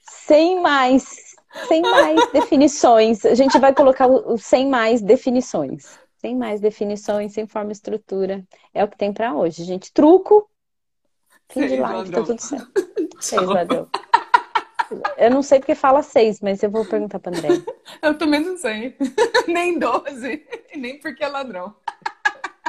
[0.01, 1.35] Sem mais,
[1.67, 3.25] sem mais definições.
[3.25, 5.97] A gente vai colocar o sem mais definições.
[6.17, 8.45] Sem mais definições, sem forma e estrutura.
[8.71, 9.91] É o que tem para hoje, gente.
[9.91, 10.47] Truco.
[11.49, 12.71] Fim de live, tá tudo certo.
[13.19, 13.89] Seis, ladrão.
[15.17, 17.49] Eu não sei porque fala seis, mas eu vou perguntar pra André.
[18.01, 18.95] Eu também não sei.
[19.47, 20.45] nem doze.
[20.75, 21.75] Nem porque é ladrão.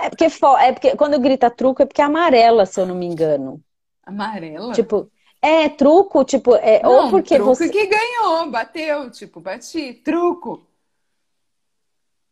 [0.00, 3.06] É porque, é porque quando grita truco é porque é amarela, se eu não me
[3.06, 3.62] engano.
[4.02, 4.72] Amarela?
[4.72, 5.10] Tipo,
[5.42, 7.68] é truco, tipo, é, não, ou porque truco você.
[7.68, 10.66] que ganhou, bateu, tipo, bati, truco.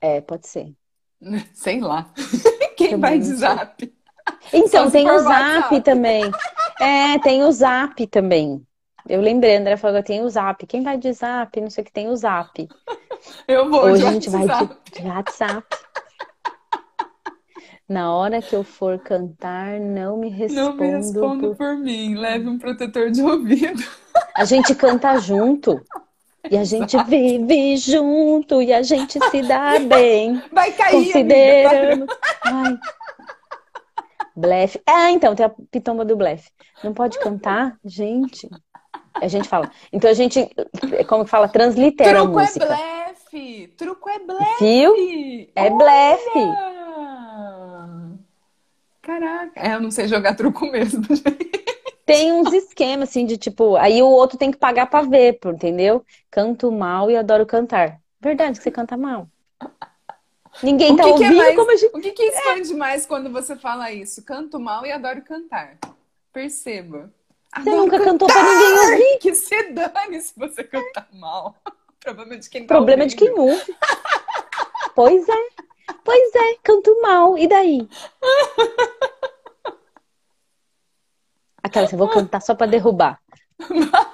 [0.00, 0.74] É, pode ser.
[1.52, 2.12] Sei lá.
[2.76, 3.95] Quem também vai de zap?
[4.52, 5.80] Então, tem o zap WhatsApp.
[5.82, 6.30] também.
[6.80, 8.64] É, tem o zap também.
[9.08, 10.66] Eu lembrei, André falou tem o Zap.
[10.66, 11.60] Quem vai de Zap?
[11.60, 12.68] Não sei o que tem o Zap.
[13.46, 15.66] Eu vou Hoje a gente vai de, WhatsApp.
[17.88, 20.70] Na hora que eu for cantar, não me responda.
[20.70, 21.56] Não me responda por...
[21.56, 22.16] por mim.
[22.16, 23.82] Leve um protetor de ouvido.
[24.34, 25.80] A gente canta junto.
[26.50, 27.10] E a gente Exato.
[27.10, 30.42] vive junto e a gente se dá bem.
[30.52, 32.06] Vai cair, considerando.
[32.44, 32.78] Vai.
[34.36, 34.80] Blefe.
[34.86, 36.50] Ah, então, tem a pitomba do blefe.
[36.84, 37.78] Não pode cantar?
[37.84, 38.48] Gente.
[39.14, 39.70] A gente fala.
[39.92, 40.46] Então a gente,
[41.08, 42.66] como que fala, translitera Truco a música.
[42.66, 43.68] Truco é blefe!
[43.76, 44.64] Truco é blefe!
[44.64, 44.94] Viu?
[45.54, 45.74] É Olha!
[45.76, 46.76] blefe!
[49.00, 51.02] Caraca, é, eu não sei jogar truco mesmo,
[52.04, 56.04] Tem uns esquemas, assim, de tipo, aí o outro tem que pagar pra ver, entendeu?
[56.30, 58.00] Canto mal e adoro cantar.
[58.20, 59.28] Verdade que você canta mal.
[60.62, 61.96] Ninguém o tá que ouvindo que é mais, como a gente...
[61.96, 62.76] O que, que expande é.
[62.76, 64.24] mais quando você fala isso?
[64.24, 65.76] Canto mal e adoro cantar.
[66.32, 67.12] Perceba.
[67.56, 69.18] Você nunca cantou pra ninguém ouvir.
[69.20, 71.56] Que se dane se você cantar mal.
[72.00, 73.18] Problema de quem tá Problema ouvindo.
[73.18, 73.76] de quem ouve.
[74.94, 75.48] pois é.
[76.04, 77.36] Pois é, canto mal.
[77.36, 77.88] E daí?
[81.62, 83.20] Aquela assim, vou cantar só pra derrubar.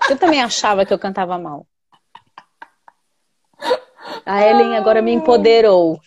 [0.09, 1.67] Eu também achava que eu cantava mal.
[4.25, 6.01] A Ellen agora me empoderou.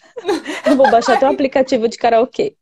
[0.66, 2.56] Eu vou baixar até um aplicativo de karaokê.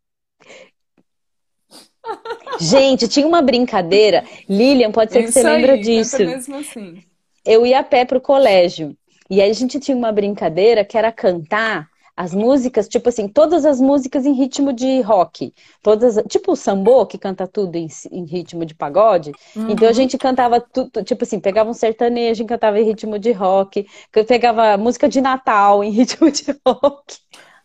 [2.59, 4.23] Gente, tinha uma brincadeira.
[4.49, 6.17] Lilian, pode ser que Isso você lembra aí, disso.
[6.17, 7.03] canta mesmo assim.
[7.45, 8.95] Eu ia a pé pro colégio.
[9.29, 13.65] E aí a gente tinha uma brincadeira que era cantar as músicas, tipo assim, todas
[13.65, 15.53] as músicas em ritmo de rock.
[15.81, 19.35] Todas, tipo o sambô, que canta tudo em, em ritmo de pagode.
[19.67, 19.93] Então a Uhum.
[19.93, 23.87] gente cantava tudo, tipo assim, pegava um sertanejo e cantava em ritmo de rock.
[24.27, 27.17] Pegava música de Natal em ritmo de rock.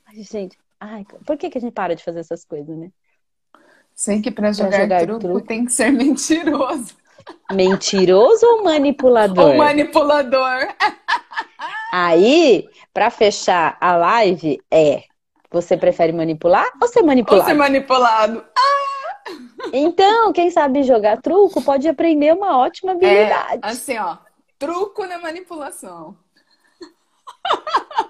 [0.07, 2.91] Ai, gente, ai, por que que a gente para de fazer essas coisas, né?
[3.95, 5.43] Sei que pra jogar, jogar truco, truco.
[5.43, 6.95] tem que ser mentiroso.
[7.51, 9.37] Mentiroso ou manipulador?
[9.37, 10.69] Ou manipulador.
[11.91, 15.03] Aí, pra fechar a live, é:
[15.51, 17.45] você prefere manipular ou ser Ou manipulado?
[17.47, 18.45] ser manipulado.
[19.73, 23.61] Então, quem sabe jogar truco pode aprender uma ótima É, habilidade.
[23.63, 24.17] assim, ó.
[24.59, 26.17] Truco na manipulação.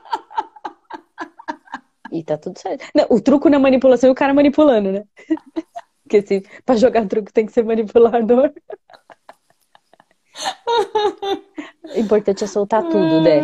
[2.11, 2.87] E tá tudo certo.
[2.95, 5.05] Não, o truco na manipulação é o cara manipulando, né?
[6.03, 8.51] Porque se pra jogar truco tem que ser manipulador.
[11.95, 13.41] O importante é soltar tudo, né?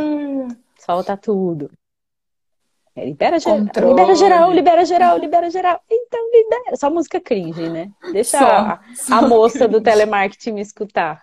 [0.85, 1.71] Solta tudo.
[2.97, 3.89] É, libera geral, Controle.
[3.91, 5.81] libera geral, libera geral, libera geral.
[5.91, 6.77] Então libera.
[6.77, 7.91] Só música cringe, né?
[8.13, 9.85] Deixa Só, a, só a moça do cringe.
[9.85, 11.23] telemarketing me escutar.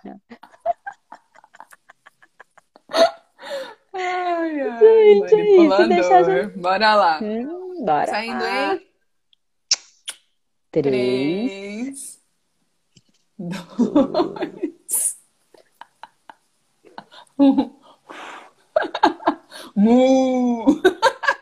[3.93, 6.57] Ai, ai, Gente, é isso, deixa manipulador.
[6.59, 7.19] Bora lá.
[7.21, 8.75] Hum, bora Saindo lá.
[8.75, 8.91] em
[10.71, 10.81] Três.
[10.81, 12.21] três,
[13.37, 15.17] dois,
[17.37, 17.81] um.
[19.75, 20.65] Mu!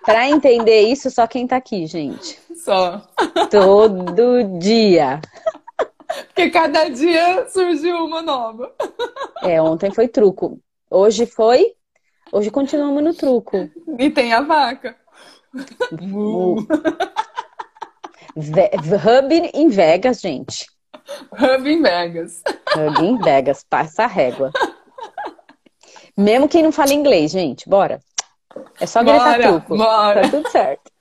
[0.06, 2.40] Pra entender isso, só quem tá aqui, gente.
[2.56, 3.02] Só.
[3.50, 5.22] Todo dia.
[6.28, 8.74] Porque cada dia surgiu uma nova.
[9.44, 10.60] É, ontem foi truco.
[10.90, 11.74] Hoje foi.
[12.32, 13.70] Hoje continuamos no truco.
[13.98, 14.96] E tem a vaca.
[16.02, 16.56] Mu!
[18.36, 20.68] Hub em Vegas, gente.
[21.32, 22.42] Hub em Vegas.
[22.76, 24.52] Hub em Vegas, passa a régua.
[26.18, 28.00] Mesmo quem não fala inglês, gente, bora.
[28.80, 29.78] É só gritar Bora, truco.
[29.78, 30.22] bora.
[30.24, 30.92] Tá tudo certo.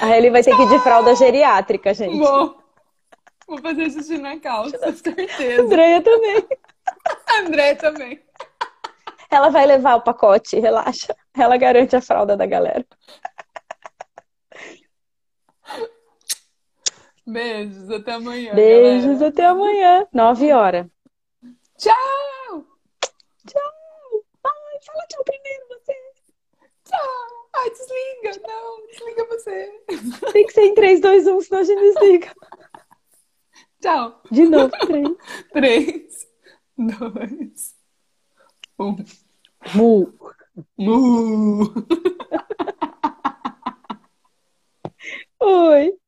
[0.00, 2.18] Aí ele vai ter que ir de fralda geriátrica, gente.
[2.18, 2.56] Vou.
[3.48, 5.62] Vou fazer xixi na calça, certeza.
[5.62, 6.46] Andréia também.
[7.40, 8.22] André também.
[9.30, 11.14] Ela vai levar o pacote, relaxa.
[11.36, 12.84] Ela garante a fralda da galera.
[17.26, 18.54] Beijos, até amanhã.
[18.54, 19.28] Beijos, galera.
[19.28, 20.06] até amanhã.
[20.12, 20.86] Nove horas.
[21.78, 22.37] Tchau.
[24.86, 25.94] Fala tchau primeiro você.
[26.84, 27.48] Tchau!
[27.56, 28.48] Ai, desliga!
[28.48, 30.32] Não, desliga você.
[30.32, 32.34] Tem que ser em 3, 2, 1, senão a gente desliga.
[33.80, 34.22] Tchau!
[34.30, 35.08] De novo, três.
[35.52, 36.28] Três,
[36.76, 37.76] dois,
[38.78, 38.96] um.
[39.74, 40.14] Mu.
[40.76, 41.74] Mu!
[45.40, 45.98] Oi.